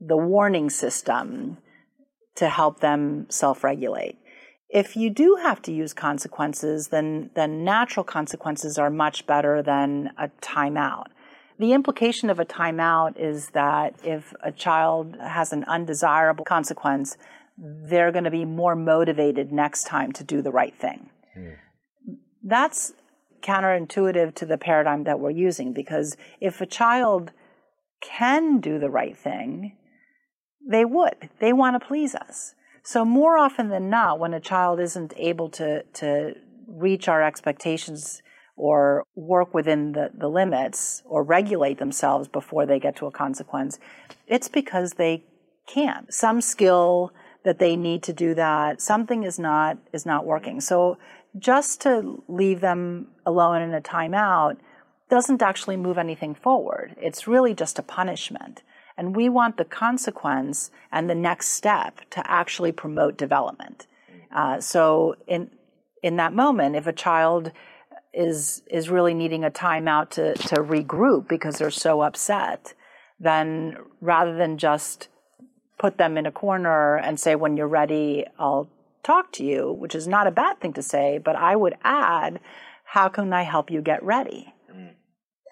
the 0.00 0.16
warning 0.16 0.70
system 0.70 1.58
to 2.34 2.48
help 2.48 2.80
them 2.80 3.26
self-regulate? 3.28 4.18
if 4.72 4.96
you 4.96 5.10
do 5.10 5.36
have 5.42 5.60
to 5.60 5.70
use 5.70 5.92
consequences, 5.92 6.88
then, 6.88 7.30
then 7.34 7.62
natural 7.62 8.02
consequences 8.02 8.78
are 8.78 8.88
much 8.88 9.26
better 9.26 9.62
than 9.62 10.10
a 10.16 10.28
timeout. 10.40 11.08
the 11.58 11.74
implication 11.74 12.30
of 12.30 12.40
a 12.40 12.44
timeout 12.44 13.16
is 13.18 13.50
that 13.50 13.94
if 14.02 14.32
a 14.42 14.50
child 14.50 15.16
has 15.20 15.52
an 15.52 15.62
undesirable 15.64 16.44
consequence, 16.44 17.16
they're 17.58 18.12
going 18.12 18.24
to 18.24 18.30
be 18.30 18.44
more 18.44 18.74
motivated 18.74 19.52
next 19.52 19.84
time 19.84 20.12
to 20.12 20.24
do 20.24 20.42
the 20.42 20.50
right 20.50 20.74
thing. 20.74 21.10
Mm. 21.36 21.56
That's 22.42 22.92
counterintuitive 23.42 24.34
to 24.36 24.46
the 24.46 24.58
paradigm 24.58 25.04
that 25.04 25.20
we're 25.20 25.30
using 25.30 25.72
because 25.72 26.16
if 26.40 26.60
a 26.60 26.66
child 26.66 27.32
can 28.00 28.60
do 28.60 28.78
the 28.78 28.90
right 28.90 29.16
thing, 29.16 29.76
they 30.68 30.84
would. 30.84 31.30
They 31.40 31.52
want 31.52 31.80
to 31.80 31.86
please 31.86 32.14
us. 32.14 32.54
So 32.84 33.04
more 33.04 33.38
often 33.38 33.68
than 33.68 33.90
not, 33.90 34.18
when 34.18 34.34
a 34.34 34.40
child 34.40 34.80
isn't 34.80 35.12
able 35.16 35.48
to, 35.50 35.82
to 35.84 36.34
reach 36.66 37.08
our 37.08 37.22
expectations 37.22 38.22
or 38.56 39.04
work 39.14 39.54
within 39.54 39.92
the, 39.92 40.10
the 40.16 40.28
limits 40.28 41.02
or 41.04 41.22
regulate 41.22 41.78
themselves 41.78 42.28
before 42.28 42.66
they 42.66 42.80
get 42.80 42.96
to 42.96 43.06
a 43.06 43.10
consequence, 43.10 43.78
it's 44.26 44.48
because 44.48 44.92
they 44.92 45.24
can't. 45.66 46.12
Some 46.12 46.40
skill 46.40 47.12
that 47.44 47.58
they 47.58 47.76
need 47.76 48.02
to 48.04 48.12
do 48.12 48.34
that, 48.34 48.80
something 48.80 49.24
is 49.24 49.38
not 49.38 49.78
is 49.92 50.06
not 50.06 50.26
working. 50.26 50.60
So 50.60 50.98
just 51.38 51.80
to 51.82 52.22
leave 52.28 52.60
them 52.60 53.08
alone 53.24 53.62
in 53.62 53.74
a 53.74 53.80
timeout 53.80 54.56
doesn't 55.08 55.42
actually 55.42 55.76
move 55.76 55.98
anything 55.98 56.34
forward. 56.34 56.94
It's 57.00 57.26
really 57.26 57.54
just 57.54 57.78
a 57.78 57.82
punishment. 57.82 58.62
And 58.96 59.16
we 59.16 59.28
want 59.28 59.56
the 59.56 59.64
consequence 59.64 60.70
and 60.90 61.08
the 61.08 61.14
next 61.14 61.48
step 61.48 62.00
to 62.10 62.30
actually 62.30 62.72
promote 62.72 63.16
development. 63.16 63.86
Uh, 64.34 64.60
so 64.60 65.16
in 65.26 65.50
in 66.02 66.16
that 66.16 66.32
moment, 66.32 66.76
if 66.76 66.86
a 66.86 66.92
child 66.92 67.52
is 68.12 68.62
is 68.70 68.90
really 68.90 69.14
needing 69.14 69.44
a 69.44 69.50
timeout 69.50 70.10
to 70.10 70.34
to 70.34 70.56
regroup 70.56 71.28
because 71.28 71.58
they're 71.58 71.70
so 71.70 72.02
upset, 72.02 72.74
then 73.18 73.76
rather 74.00 74.34
than 74.36 74.58
just 74.58 75.08
put 75.78 75.98
them 75.98 76.16
in 76.16 76.26
a 76.26 76.32
corner 76.32 76.96
and 76.96 77.18
say, 77.18 77.34
"When 77.34 77.56
you're 77.56 77.68
ready, 77.68 78.26
I'll 78.38 78.68
talk 79.02 79.32
to 79.32 79.44
you," 79.44 79.72
which 79.72 79.94
is 79.94 80.06
not 80.06 80.26
a 80.26 80.30
bad 80.30 80.60
thing 80.60 80.72
to 80.74 80.82
say, 80.82 81.18
but 81.18 81.36
I 81.36 81.56
would 81.56 81.76
add, 81.82 82.40
"How 82.84 83.08
can 83.08 83.32
I 83.32 83.42
help 83.42 83.70
you 83.70 83.80
get 83.82 84.02
ready? 84.02 84.54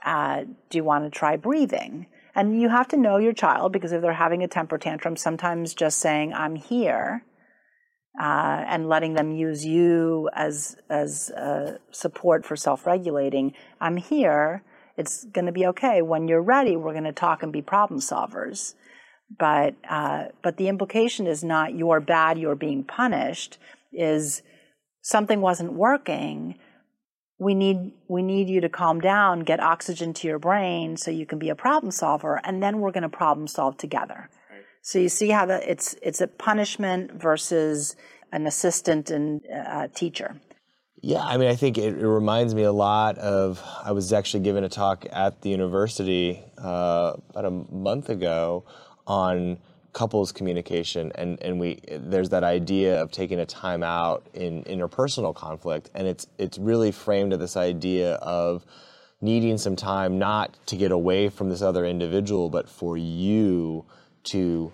Uh, 0.05 0.45
do 0.71 0.79
you 0.79 0.85
want 0.85 1.05
to 1.05 1.11
try 1.11 1.37
breathing?" 1.37 2.07
And 2.35 2.61
you 2.61 2.69
have 2.69 2.89
to 2.89 2.97
know 2.97 3.17
your 3.19 3.33
child 3.33 3.73
because 3.73 3.93
if 3.93 4.03
they're 4.03 4.13
having 4.13 4.43
a 4.43 4.49
temper 4.49 4.79
tantrum, 4.79 5.17
sometimes 5.17 5.75
just 5.75 5.99
saying, 5.99 6.33
I'm 6.33 6.57
here, 6.57 7.25
uh, 8.21 8.65
and 8.67 8.89
letting 8.89 9.15
them 9.15 9.33
use 9.33 9.65
you 9.65 10.29
as, 10.33 10.77
as 10.89 11.31
uh, 11.31 11.79
support 11.91 12.45
for 12.45 12.57
self 12.57 12.87
regulating, 12.87 13.55
I'm 13.81 13.97
here, 13.97 14.63
it's 14.97 15.25
going 15.25 15.47
to 15.47 15.53
be 15.53 15.67
okay. 15.67 16.03
When 16.03 16.29
you're 16.29 16.43
ready, 16.43 16.77
we're 16.77 16.93
going 16.93 17.05
to 17.05 17.13
talk 17.13 17.43
and 17.43 17.53
be 17.53 17.63
problem 17.63 18.01
solvers. 18.01 18.75
But, 19.39 19.75
uh, 19.89 20.27
but 20.43 20.57
the 20.57 20.69
implication 20.69 21.27
is 21.27 21.45
not 21.45 21.75
you're 21.75 22.01
bad, 22.01 22.39
you're 22.39 22.57
being 22.57 22.85
punished, 22.85 23.59
is 23.93 24.43
something 25.03 25.41
wasn't 25.41 25.73
working 25.73 26.57
we 27.41 27.55
need 27.55 27.93
we 28.07 28.23
need 28.23 28.49
you 28.49 28.61
to 28.61 28.69
calm 28.69 29.01
down, 29.01 29.41
get 29.41 29.61
oxygen 29.61 30.13
to 30.13 30.29
your 30.29 30.39
brain 30.39 30.97
so 30.97 31.11
you 31.11 31.25
can 31.25 31.39
be 31.39 31.49
a 31.49 31.55
problem 31.55 31.91
solver, 31.91 32.39
and 32.45 32.63
then 32.63 32.81
we're 32.81 32.93
going 32.93 33.03
to 33.03 33.09
problem 33.09 33.49
solve 33.49 33.79
together. 33.79 34.29
Right. 34.51 34.61
So 34.83 34.99
you 34.99 35.09
see 35.09 35.31
how 35.31 35.47
that 35.47 35.67
it's 35.67 35.97
it's 36.03 36.21
a 36.21 36.29
punishment 36.29 37.13
versus 37.15 37.97
an 38.31 38.47
assistant 38.47 39.11
and 39.11 39.41
uh, 39.51 39.89
teacher. 39.95 40.37
Yeah, 41.03 41.23
I 41.25 41.39
mean, 41.39 41.49
I 41.49 41.57
think 41.57 41.79
it, 41.79 41.99
it, 41.99 42.07
reminds 42.07 42.55
me 42.55 42.63
a 42.65 42.73
lot 42.73 43.17
of. 43.17 43.65
I 43.83 43.93
was 43.93 44.13
actually 44.13 44.41
given 44.41 44.63
a 44.63 44.69
talk 44.69 45.07
at 45.11 45.41
the 45.41 45.49
university 45.49 46.45
uh, 46.59 47.15
about 47.31 47.47
a 47.47 47.51
month 47.51 48.11
ago 48.11 48.67
on 49.11 49.59
couples 49.93 50.31
communication 50.31 51.11
and, 51.17 51.43
and 51.43 51.59
we 51.59 51.81
there's 51.91 52.29
that 52.29 52.45
idea 52.45 53.03
of 53.03 53.11
taking 53.11 53.41
a 53.41 53.45
time 53.45 53.83
out 53.83 54.25
in 54.35 54.63
interpersonal 54.65 55.35
conflict 55.35 55.91
and 55.97 56.07
it's 56.07 56.29
it's 56.39 56.59
really 56.59 56.93
framed 56.93 57.33
to 57.33 57.37
this 57.37 57.57
idea 57.57 58.15
of 58.15 58.65
needing 59.21 59.59
some 59.59 59.75
time 59.75 60.17
not 60.17 60.57
to 60.65 60.77
get 60.77 60.93
away 60.93 61.29
from 61.29 61.49
this 61.49 61.61
other 61.61 61.85
individual 61.85 62.49
but 62.49 62.69
for 62.69 62.97
you 62.97 63.85
to 64.23 64.73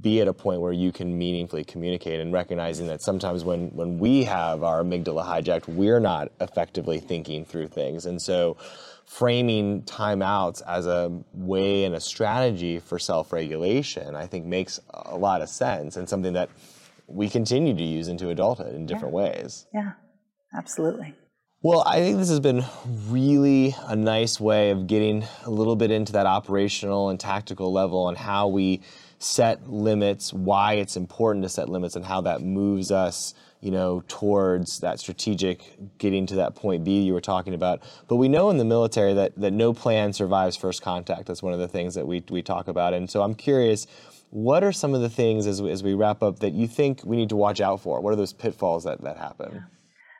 be 0.00 0.20
at 0.20 0.26
a 0.26 0.32
point 0.32 0.60
where 0.60 0.72
you 0.72 0.90
can 0.90 1.16
meaningfully 1.16 1.62
communicate 1.62 2.20
and 2.20 2.32
recognizing 2.32 2.86
that 2.88 3.02
sometimes 3.02 3.44
when 3.44 3.68
when 3.68 3.98
we 3.98 4.24
have 4.24 4.62
our 4.64 4.82
amygdala 4.82 5.24
hijacked 5.24 5.68
we're 5.68 6.00
not 6.00 6.32
effectively 6.40 6.98
thinking 6.98 7.44
through 7.44 7.68
things. 7.68 8.06
And 8.06 8.20
so 8.20 8.56
framing 9.10 9.82
timeouts 9.82 10.62
as 10.68 10.86
a 10.86 11.10
way 11.32 11.82
and 11.84 11.96
a 11.96 12.00
strategy 12.00 12.78
for 12.78 12.96
self-regulation, 12.96 14.14
I 14.14 14.28
think 14.28 14.46
makes 14.46 14.78
a 14.94 15.16
lot 15.16 15.42
of 15.42 15.48
sense 15.48 15.96
and 15.96 16.08
something 16.08 16.34
that 16.34 16.48
we 17.08 17.28
continue 17.28 17.74
to 17.74 17.82
use 17.82 18.06
into 18.06 18.28
adulthood 18.28 18.72
in 18.72 18.86
different 18.86 19.12
yeah. 19.12 19.20
ways. 19.20 19.66
Yeah, 19.74 19.92
absolutely. 20.56 21.12
Well, 21.60 21.82
I 21.84 21.98
think 21.98 22.18
this 22.18 22.28
has 22.28 22.38
been 22.38 22.64
really 23.08 23.74
a 23.88 23.96
nice 23.96 24.38
way 24.38 24.70
of 24.70 24.86
getting 24.86 25.24
a 25.44 25.50
little 25.50 25.74
bit 25.74 25.90
into 25.90 26.12
that 26.12 26.26
operational 26.26 27.08
and 27.08 27.18
tactical 27.18 27.72
level 27.72 28.04
on 28.04 28.14
how 28.14 28.46
we 28.46 28.80
set 29.18 29.68
limits, 29.68 30.32
why 30.32 30.74
it's 30.74 30.96
important 30.96 31.42
to 31.42 31.48
set 31.48 31.68
limits, 31.68 31.96
and 31.96 32.04
how 32.04 32.20
that 32.20 32.42
moves 32.42 32.92
us 32.92 33.34
you 33.60 33.70
know, 33.70 34.02
towards 34.08 34.80
that 34.80 34.98
strategic 34.98 35.98
getting 35.98 36.26
to 36.26 36.36
that 36.36 36.54
point 36.54 36.82
B 36.84 37.02
you 37.02 37.12
were 37.12 37.20
talking 37.20 37.54
about. 37.54 37.82
But 38.08 38.16
we 38.16 38.28
know 38.28 38.50
in 38.50 38.56
the 38.56 38.64
military 38.64 39.12
that, 39.14 39.36
that 39.36 39.52
no 39.52 39.72
plan 39.72 40.12
survives 40.12 40.56
first 40.56 40.82
contact. 40.82 41.26
That's 41.26 41.42
one 41.42 41.52
of 41.52 41.58
the 41.58 41.68
things 41.68 41.94
that 41.94 42.06
we, 42.06 42.24
we 42.30 42.42
talk 42.42 42.68
about. 42.68 42.94
And 42.94 43.10
so 43.10 43.22
I'm 43.22 43.34
curious, 43.34 43.86
what 44.30 44.64
are 44.64 44.72
some 44.72 44.94
of 44.94 45.02
the 45.02 45.10
things 45.10 45.46
as 45.46 45.60
we, 45.60 45.70
as 45.70 45.82
we 45.82 45.94
wrap 45.94 46.22
up 46.22 46.38
that 46.38 46.52
you 46.52 46.66
think 46.66 47.02
we 47.04 47.16
need 47.16 47.28
to 47.28 47.36
watch 47.36 47.60
out 47.60 47.80
for? 47.80 48.00
What 48.00 48.12
are 48.12 48.16
those 48.16 48.32
pitfalls 48.32 48.84
that, 48.84 49.02
that 49.02 49.18
happen? 49.18 49.66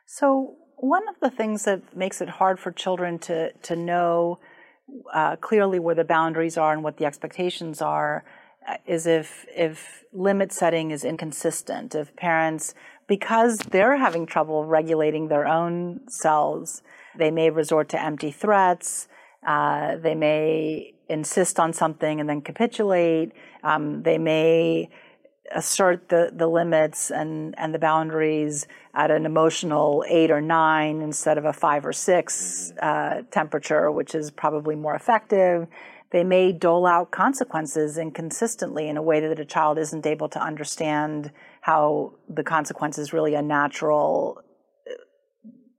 So 0.07 0.57
one 0.77 1.09
of 1.09 1.15
the 1.21 1.31
things 1.31 1.65
that 1.65 1.97
makes 1.97 2.21
it 2.21 2.29
hard 2.29 2.59
for 2.61 2.73
children 2.73 3.19
to, 3.21 3.53
to 3.53 3.77
know 3.77 4.39
uh, 5.15 5.37
clearly 5.37 5.79
where 5.79 5.95
the 5.95 6.05
boundaries 6.05 6.59
are 6.59 6.73
and 6.73 6.83
what 6.83 6.97
the 6.97 7.05
expectations 7.05 7.81
are 7.81 8.25
uh, 8.69 8.77
is 8.87 9.07
if 9.07 9.47
if 9.57 10.05
limit 10.13 10.53
setting 10.53 10.91
is 10.91 11.05
inconsistent 11.05 11.95
if 11.95 12.15
parents 12.17 12.75
because 13.11 13.59
they're 13.59 13.97
having 13.97 14.25
trouble 14.25 14.65
regulating 14.65 15.27
their 15.27 15.45
own 15.45 16.01
cells, 16.09 16.81
they 17.19 17.29
may 17.29 17.51
resort 17.51 17.89
to 17.89 18.01
empty 18.01 18.31
threats. 18.31 19.09
Uh, 19.45 19.97
they 19.97 20.15
may 20.15 20.95
insist 21.09 21.59
on 21.59 21.73
something 21.73 22.21
and 22.21 22.29
then 22.29 22.41
capitulate. 22.41 23.33
Um, 23.65 24.05
they 24.05 24.17
may 24.17 24.91
assert 25.53 26.09
the, 26.09 26.31
the 26.33 26.47
limits 26.47 27.11
and, 27.11 27.53
and 27.59 27.75
the 27.75 27.81
boundaries 27.81 28.69
at 28.95 29.11
an 29.11 29.27
emotional 29.27 30.05
eight 30.09 30.31
or 30.31 30.41
nine 30.41 31.03
instead 31.03 31.37
of 31.37 31.45
a 31.45 31.53
five 31.53 31.85
or 31.85 31.93
six 31.93 32.73
uh, 32.81 33.23
temperature, 33.33 33.91
which 33.91 34.15
is 34.15 34.31
probably 34.31 34.77
more 34.77 34.95
effective. 34.95 35.67
They 36.13 36.25
may 36.25 36.53
dole 36.53 36.87
out 36.87 37.13
consequences 37.13 37.97
inconsistently 37.97 38.89
in 38.89 38.97
a 38.97 39.03
way 39.03 39.21
that 39.21 39.39
a 39.39 39.45
child 39.45 39.79
isn't 39.79 40.07
able 40.07 40.29
to 40.31 40.43
understand 40.43 41.31
how 41.61 42.15
the 42.29 42.43
consequence 42.43 42.99
is 42.99 43.13
really 43.13 43.35
a 43.35 43.43
natural 43.43 44.43
uh, 44.89 44.95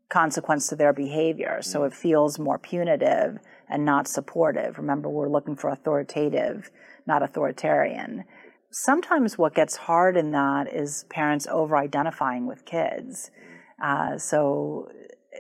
consequence 0.10 0.68
to 0.70 0.76
their 0.76 0.94
behavior. 0.94 1.60
So 1.62 1.84
it 1.84 1.94
feels 1.94 2.40
more 2.40 2.58
punitive 2.58 3.40
and 3.68 3.84
not 3.84 4.08
supportive. 4.08 4.78
Remember, 4.78 5.10
we're 5.10 5.30
looking 5.30 5.56
for 5.56 5.70
authoritative, 5.70 6.72
not 7.06 7.24
authoritarian. 7.24 8.24
Sometimes 8.70 9.38
what 9.38 9.54
gets 9.54 9.76
hard 9.76 10.16
in 10.16 10.32
that 10.32 10.74
is 10.74 11.06
parents 11.10 11.46
over 11.48 11.76
identifying 11.76 12.48
with 12.48 12.64
kids. 12.64 13.32
Uh, 13.84 14.18
so 14.18 14.90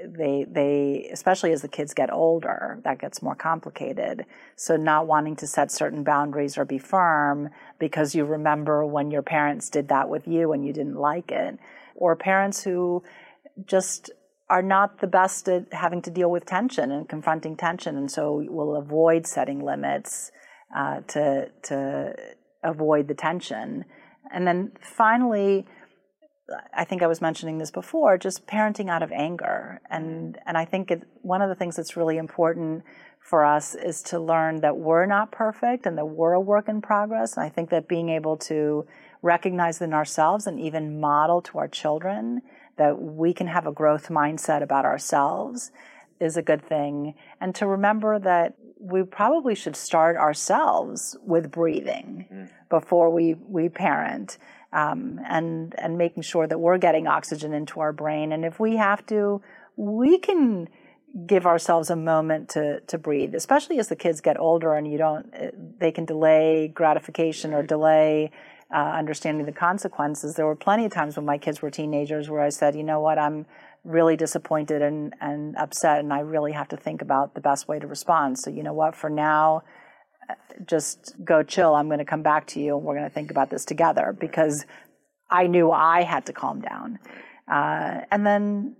they 0.05 0.45
they 0.49 1.09
especially 1.11 1.51
as 1.51 1.61
the 1.61 1.67
kids 1.67 1.93
get 1.93 2.11
older 2.11 2.79
that 2.83 2.99
gets 2.99 3.21
more 3.21 3.35
complicated. 3.35 4.25
So 4.55 4.75
not 4.75 5.07
wanting 5.07 5.35
to 5.37 5.47
set 5.47 5.71
certain 5.71 6.03
boundaries 6.03 6.57
or 6.57 6.65
be 6.65 6.77
firm 6.77 7.49
because 7.79 8.15
you 8.15 8.25
remember 8.25 8.85
when 8.85 9.11
your 9.11 9.21
parents 9.21 9.69
did 9.69 9.87
that 9.89 10.09
with 10.09 10.27
you 10.27 10.51
and 10.53 10.65
you 10.65 10.73
didn't 10.73 10.95
like 10.95 11.31
it. 11.31 11.57
Or 11.95 12.15
parents 12.15 12.63
who 12.63 13.03
just 13.65 14.11
are 14.49 14.61
not 14.61 14.99
the 14.99 15.07
best 15.07 15.47
at 15.47 15.73
having 15.73 16.01
to 16.01 16.11
deal 16.11 16.29
with 16.29 16.45
tension 16.45 16.91
and 16.91 17.07
confronting 17.07 17.55
tension. 17.55 17.95
And 17.95 18.11
so 18.11 18.43
will 18.49 18.75
avoid 18.75 19.25
setting 19.25 19.63
limits 19.63 20.31
uh, 20.75 21.01
to 21.07 21.49
to 21.63 22.15
avoid 22.63 23.07
the 23.07 23.13
tension. 23.13 23.85
And 24.31 24.47
then 24.47 24.71
finally 24.81 25.65
I 26.73 26.83
think 26.83 27.01
I 27.03 27.07
was 27.07 27.21
mentioning 27.21 27.57
this 27.57 27.71
before, 27.71 28.17
just 28.17 28.47
parenting 28.47 28.89
out 28.89 29.03
of 29.03 29.11
anger. 29.11 29.81
And, 29.89 30.37
and 30.45 30.57
I 30.57 30.65
think 30.65 30.91
it, 30.91 31.03
one 31.21 31.41
of 31.41 31.49
the 31.49 31.55
things 31.55 31.75
that's 31.75 31.97
really 31.97 32.17
important 32.17 32.83
for 33.19 33.45
us 33.45 33.75
is 33.75 34.01
to 34.01 34.19
learn 34.19 34.61
that 34.61 34.77
we're 34.77 35.05
not 35.05 35.31
perfect 35.31 35.85
and 35.85 35.97
that 35.97 36.05
we're 36.05 36.33
a 36.33 36.39
work 36.39 36.67
in 36.67 36.81
progress. 36.81 37.37
And 37.37 37.45
I 37.45 37.49
think 37.49 37.69
that 37.69 37.87
being 37.87 38.09
able 38.09 38.37
to 38.37 38.85
recognize 39.21 39.81
in 39.81 39.93
ourselves 39.93 40.47
and 40.47 40.59
even 40.59 40.99
model 40.99 41.41
to 41.43 41.59
our 41.59 41.67
children 41.67 42.41
that 42.77 42.99
we 42.99 43.33
can 43.33 43.47
have 43.47 43.67
a 43.67 43.71
growth 43.71 44.09
mindset 44.09 44.63
about 44.63 44.85
ourselves 44.85 45.71
is 46.19 46.37
a 46.37 46.41
good 46.41 46.63
thing. 46.63 47.13
And 47.39 47.53
to 47.55 47.67
remember 47.67 48.19
that 48.19 48.55
we 48.79 49.03
probably 49.03 49.53
should 49.53 49.75
start 49.75 50.17
ourselves 50.17 51.15
with 51.23 51.51
breathing 51.51 52.25
mm. 52.31 52.49
before 52.69 53.11
we, 53.11 53.35
we 53.35 53.69
parent 53.69 54.39
um, 54.73 55.19
and, 55.27 55.75
and 55.77 55.97
making 55.97 56.23
sure 56.23 56.47
that 56.47 56.59
we're 56.59 56.77
getting 56.77 57.07
oxygen 57.07 57.53
into 57.53 57.79
our 57.79 57.93
brain. 57.93 58.31
And 58.31 58.45
if 58.45 58.59
we 58.59 58.77
have 58.77 59.05
to, 59.07 59.41
we 59.75 60.17
can 60.19 60.69
give 61.27 61.45
ourselves 61.45 61.89
a 61.89 61.95
moment 61.95 62.49
to, 62.49 62.79
to 62.81 62.97
breathe, 62.97 63.35
especially 63.35 63.79
as 63.79 63.89
the 63.89 63.95
kids 63.95 64.21
get 64.21 64.39
older 64.39 64.73
and 64.73 64.89
you 64.89 64.97
don't, 64.97 65.79
they 65.79 65.91
can 65.91 66.05
delay 66.05 66.69
gratification 66.73 67.53
or 67.53 67.63
delay 67.63 68.31
uh, 68.73 68.77
understanding 68.77 69.45
the 69.45 69.51
consequences. 69.51 70.35
There 70.35 70.45
were 70.45 70.55
plenty 70.55 70.85
of 70.85 70.93
times 70.93 71.17
when 71.17 71.25
my 71.25 71.37
kids 71.37 71.61
were 71.61 71.69
teenagers 71.69 72.29
where 72.29 72.41
I 72.41 72.49
said, 72.49 72.75
you 72.75 72.83
know 72.83 73.01
what, 73.01 73.19
I'm, 73.19 73.45
really 73.83 74.15
disappointed 74.15 74.81
and, 74.81 75.13
and 75.21 75.55
upset, 75.57 75.99
and 75.99 76.13
I 76.13 76.19
really 76.19 76.51
have 76.51 76.67
to 76.69 76.77
think 76.77 77.01
about 77.01 77.33
the 77.33 77.41
best 77.41 77.67
way 77.67 77.79
to 77.79 77.87
respond. 77.87 78.37
So, 78.37 78.49
you 78.49 78.63
know 78.63 78.73
what, 78.73 78.95
for 78.95 79.09
now, 79.09 79.63
just 80.65 81.15
go 81.23 81.43
chill. 81.43 81.75
I'm 81.75 81.87
going 81.87 81.99
to 81.99 82.05
come 82.05 82.23
back 82.23 82.47
to 82.47 82.59
you 82.59 82.77
and 82.77 82.85
we're 82.85 82.95
going 82.95 83.07
to 83.07 83.13
think 83.13 83.31
about 83.31 83.49
this 83.49 83.65
together 83.65 84.15
because 84.17 84.65
I 85.29 85.47
knew 85.47 85.71
I 85.71 86.03
had 86.03 86.25
to 86.27 86.33
calm 86.33 86.61
down. 86.61 86.99
Uh, 87.51 88.01
and 88.11 88.25
then 88.25 88.75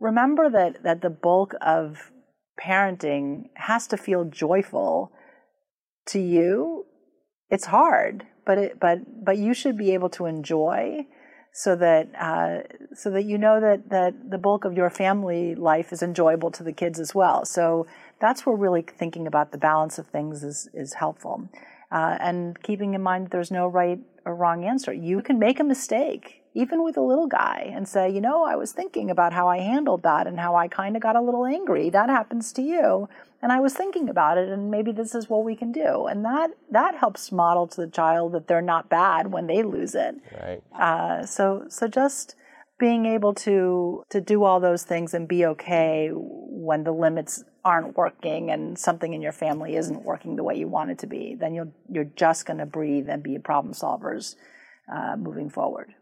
remember 0.00 0.50
that, 0.50 0.82
that 0.82 1.02
the 1.02 1.10
bulk 1.10 1.54
of 1.60 2.10
parenting 2.60 3.50
has 3.54 3.86
to 3.88 3.96
feel 3.96 4.24
joyful 4.24 5.12
to 6.06 6.18
you. 6.18 6.84
It's 7.50 7.66
hard, 7.66 8.24
but 8.44 8.58
it, 8.58 8.80
but 8.80 8.98
but 9.24 9.38
you 9.38 9.54
should 9.54 9.76
be 9.76 9.92
able 9.92 10.08
to 10.10 10.26
enjoy 10.26 11.06
so 11.52 11.76
that 11.76 12.08
uh, 12.18 12.58
so 12.94 13.10
that 13.10 13.24
you 13.24 13.38
know 13.38 13.60
that 13.60 13.88
that 13.90 14.30
the 14.30 14.38
bulk 14.38 14.64
of 14.64 14.76
your 14.76 14.90
family 14.90 15.54
life 15.54 15.92
is 15.92 16.02
enjoyable 16.02 16.50
to 16.50 16.64
the 16.64 16.72
kids 16.72 16.98
as 16.98 17.14
well. 17.14 17.44
So 17.44 17.86
that's 18.20 18.46
where 18.46 18.56
really 18.56 18.82
thinking 18.82 19.26
about 19.26 19.52
the 19.52 19.58
balance 19.58 19.98
of 19.98 20.06
things 20.06 20.42
is 20.42 20.68
is 20.72 20.94
helpful, 20.94 21.48
uh, 21.90 22.16
and 22.20 22.60
keeping 22.62 22.94
in 22.94 23.02
mind 23.02 23.26
that 23.26 23.30
there's 23.30 23.50
no 23.50 23.66
right 23.66 24.00
or 24.24 24.34
wrong 24.34 24.64
answer. 24.64 24.92
You 24.92 25.22
can 25.22 25.38
make 25.38 25.60
a 25.60 25.64
mistake 25.64 26.42
even 26.56 26.82
with 26.82 26.96
a 26.96 27.02
little 27.02 27.26
guy 27.26 27.70
and 27.74 27.86
say, 27.86 28.08
you 28.08 28.18
know, 28.18 28.42
I 28.42 28.56
was 28.56 28.72
thinking 28.72 29.10
about 29.10 29.34
how 29.34 29.46
I 29.46 29.58
handled 29.58 30.02
that 30.04 30.26
and 30.26 30.40
how 30.40 30.56
I 30.56 30.68
kind 30.68 30.96
of 30.96 31.02
got 31.02 31.14
a 31.14 31.20
little 31.20 31.44
angry. 31.44 31.90
That 31.90 32.08
happens 32.08 32.50
to 32.54 32.62
you. 32.62 33.10
And 33.42 33.52
I 33.52 33.60
was 33.60 33.74
thinking 33.74 34.08
about 34.08 34.38
it 34.38 34.48
and 34.48 34.70
maybe 34.70 34.90
this 34.90 35.14
is 35.14 35.28
what 35.28 35.44
we 35.44 35.54
can 35.54 35.70
do. 35.70 36.06
And 36.06 36.24
that, 36.24 36.52
that 36.70 36.94
helps 36.94 37.30
model 37.30 37.66
to 37.66 37.82
the 37.82 37.86
child 37.86 38.32
that 38.32 38.48
they're 38.48 38.62
not 38.62 38.88
bad 38.88 39.32
when 39.32 39.48
they 39.48 39.62
lose 39.62 39.94
it. 39.94 40.14
Right. 40.32 40.62
Uh, 40.74 41.26
so, 41.26 41.66
so 41.68 41.88
just 41.88 42.36
being 42.78 43.04
able 43.04 43.34
to, 43.34 44.02
to 44.08 44.22
do 44.22 44.42
all 44.42 44.58
those 44.58 44.82
things 44.82 45.12
and 45.12 45.28
be 45.28 45.44
okay 45.44 46.10
when 46.66 46.82
the 46.82 46.92
limits 46.92 47.44
aren't 47.64 47.96
working 47.96 48.50
and 48.50 48.78
something 48.78 49.14
in 49.14 49.22
your 49.22 49.32
family 49.32 49.76
isn't 49.76 50.02
working 50.02 50.36
the 50.36 50.42
way 50.42 50.56
you 50.56 50.66
want 50.66 50.90
it 50.90 50.98
to 50.98 51.06
be, 51.06 51.34
then 51.34 51.54
you're, 51.54 51.68
you're 51.88 52.10
just 52.16 52.44
going 52.44 52.58
to 52.58 52.66
breathe 52.66 53.08
and 53.08 53.22
be 53.22 53.38
problem 53.38 53.72
solvers 53.72 54.34
uh, 54.92 55.16
moving 55.16 55.48
forward. 55.48 55.94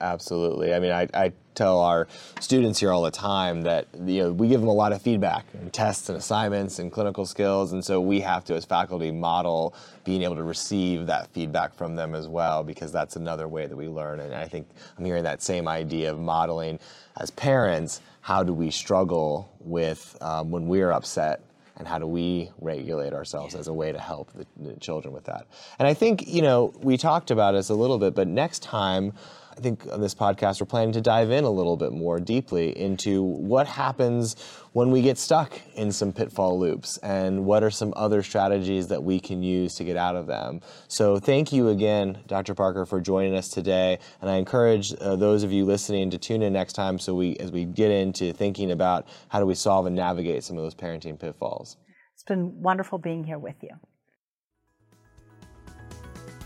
Absolutely. 0.00 0.72
I 0.72 0.78
mean, 0.78 0.92
I, 0.92 1.06
I 1.12 1.32
tell 1.54 1.80
our 1.80 2.08
students 2.40 2.80
here 2.80 2.92
all 2.92 3.02
the 3.02 3.10
time 3.10 3.60
that 3.62 3.86
you 4.06 4.22
know 4.22 4.32
we 4.32 4.48
give 4.48 4.60
them 4.60 4.70
a 4.70 4.72
lot 4.72 4.92
of 4.92 5.02
feedback 5.02 5.44
and 5.52 5.70
tests 5.70 6.08
and 6.08 6.16
assignments 6.16 6.78
and 6.78 6.90
clinical 6.90 7.26
skills, 7.26 7.72
and 7.72 7.84
so 7.84 8.00
we 8.00 8.20
have 8.20 8.42
to, 8.46 8.54
as 8.54 8.64
faculty, 8.64 9.12
model 9.12 9.74
being 10.04 10.22
able 10.22 10.36
to 10.36 10.44
receive 10.44 11.06
that 11.06 11.28
feedback 11.34 11.74
from 11.74 11.94
them 11.94 12.14
as 12.14 12.26
well, 12.26 12.64
because 12.64 12.90
that's 12.90 13.16
another 13.16 13.48
way 13.48 13.66
that 13.66 13.76
we 13.76 13.86
learn. 13.86 14.20
And 14.20 14.34
I 14.34 14.48
think 14.48 14.66
I'm 14.96 15.04
hearing 15.04 15.24
that 15.24 15.42
same 15.42 15.68
idea 15.68 16.10
of 16.10 16.18
modeling 16.18 16.78
as 17.18 17.30
parents. 17.30 18.00
How 18.20 18.42
do 18.42 18.52
we 18.52 18.70
struggle 18.70 19.56
with 19.60 20.16
um, 20.20 20.50
when 20.50 20.66
we're 20.66 20.92
upset 20.92 21.42
and 21.76 21.88
how 21.88 21.98
do 21.98 22.06
we 22.06 22.50
regulate 22.60 23.14
ourselves 23.14 23.54
as 23.54 23.66
a 23.68 23.72
way 23.72 23.90
to 23.90 23.98
help 23.98 24.30
the, 24.34 24.46
the, 24.58 24.78
children 24.80 25.14
with 25.14 25.24
that? 25.24 25.46
And 25.78 25.88
i 25.88 25.94
think 25.94 26.28
you 26.28 26.42
know 26.42 26.74
we 26.80 26.96
talked 26.96 27.30
about 27.30 27.52
this 27.52 27.70
a 27.70 27.74
little 27.74 27.98
bit 27.98 28.14
but 28.14 28.28
next 28.28 28.62
time 28.62 29.12
I 29.56 29.60
think 29.60 29.84
on 29.90 30.00
this 30.00 30.14
podcast, 30.14 30.60
we're 30.60 30.66
planning 30.66 30.92
to 30.92 31.00
dive 31.00 31.32
in 31.32 31.42
a 31.42 31.50
little 31.50 31.76
bit 31.76 31.92
more 31.92 32.20
deeply 32.20 32.78
into 32.78 33.22
what 33.22 33.66
happens 33.66 34.36
when 34.72 34.92
we 34.92 35.02
get 35.02 35.18
stuck 35.18 35.60
in 35.74 35.90
some 35.90 36.12
pitfall 36.12 36.58
loops 36.58 36.98
and 36.98 37.44
what 37.44 37.64
are 37.64 37.70
some 37.70 37.92
other 37.96 38.22
strategies 38.22 38.86
that 38.88 39.02
we 39.02 39.18
can 39.18 39.42
use 39.42 39.74
to 39.74 39.84
get 39.84 39.96
out 39.96 40.14
of 40.14 40.28
them. 40.28 40.60
So, 40.86 41.18
thank 41.18 41.52
you 41.52 41.68
again, 41.68 42.18
Dr. 42.28 42.54
Parker, 42.54 42.86
for 42.86 43.00
joining 43.00 43.34
us 43.34 43.48
today. 43.48 43.98
And 44.20 44.30
I 44.30 44.36
encourage 44.36 44.94
uh, 45.00 45.16
those 45.16 45.42
of 45.42 45.50
you 45.50 45.64
listening 45.64 46.10
to 46.10 46.18
tune 46.18 46.42
in 46.42 46.52
next 46.52 46.74
time 46.74 46.98
so 46.98 47.14
we, 47.14 47.36
as 47.38 47.50
we 47.50 47.64
get 47.64 47.90
into 47.90 48.32
thinking 48.32 48.70
about 48.70 49.08
how 49.28 49.40
do 49.40 49.46
we 49.46 49.56
solve 49.56 49.86
and 49.86 49.96
navigate 49.96 50.44
some 50.44 50.56
of 50.56 50.62
those 50.62 50.76
parenting 50.76 51.18
pitfalls. 51.18 51.76
It's 52.14 52.22
been 52.22 52.62
wonderful 52.62 52.98
being 52.98 53.24
here 53.24 53.38
with 53.38 53.56
you. 53.62 53.70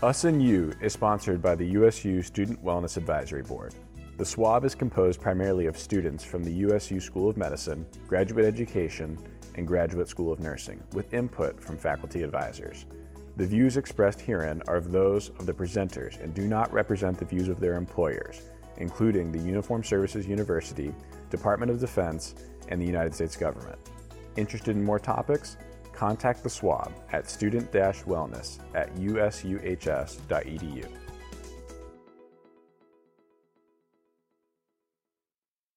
Us 0.05 0.23
and 0.23 0.39
You 0.39 0.71
is 0.81 0.93
sponsored 0.93 1.41
by 1.41 1.55
the 1.55 1.65
USU 1.65 2.21
Student 2.21 2.63
Wellness 2.63 2.95
Advisory 2.95 3.41
Board. 3.41 3.73
The 4.17 4.23
SWAB 4.23 4.63
is 4.63 4.75
composed 4.75 5.19
primarily 5.19 5.65
of 5.65 5.79
students 5.79 6.23
from 6.23 6.43
the 6.43 6.51
USU 6.51 6.99
School 6.99 7.27
of 7.27 7.37
Medicine, 7.37 7.87
Graduate 8.07 8.45
Education, 8.45 9.17
and 9.55 9.65
Graduate 9.65 10.07
School 10.07 10.31
of 10.31 10.39
Nursing, 10.39 10.79
with 10.93 11.11
input 11.11 11.59
from 11.59 11.75
faculty 11.75 12.21
advisors. 12.21 12.85
The 13.37 13.47
views 13.47 13.77
expressed 13.77 14.21
herein 14.21 14.61
are 14.67 14.75
of 14.75 14.91
those 14.91 15.29
of 15.39 15.47
the 15.47 15.53
presenters 15.53 16.21
and 16.21 16.35
do 16.35 16.43
not 16.43 16.71
represent 16.71 17.17
the 17.17 17.25
views 17.25 17.47
of 17.47 17.59
their 17.59 17.73
employers, 17.73 18.43
including 18.77 19.31
the 19.31 19.39
Uniformed 19.39 19.87
Services 19.87 20.27
University, 20.27 20.93
Department 21.31 21.71
of 21.71 21.79
Defense, 21.79 22.35
and 22.67 22.79
the 22.79 22.85
United 22.85 23.15
States 23.15 23.35
government. 23.35 23.79
Interested 24.35 24.75
in 24.75 24.83
more 24.83 24.99
topics? 24.99 25.57
Contact 25.95 26.43
the 26.43 26.49
SWAB 26.49 26.91
at 27.11 27.29
student-wellness 27.29 28.59
at 28.73 28.93
usuhs.edu. 28.95 30.87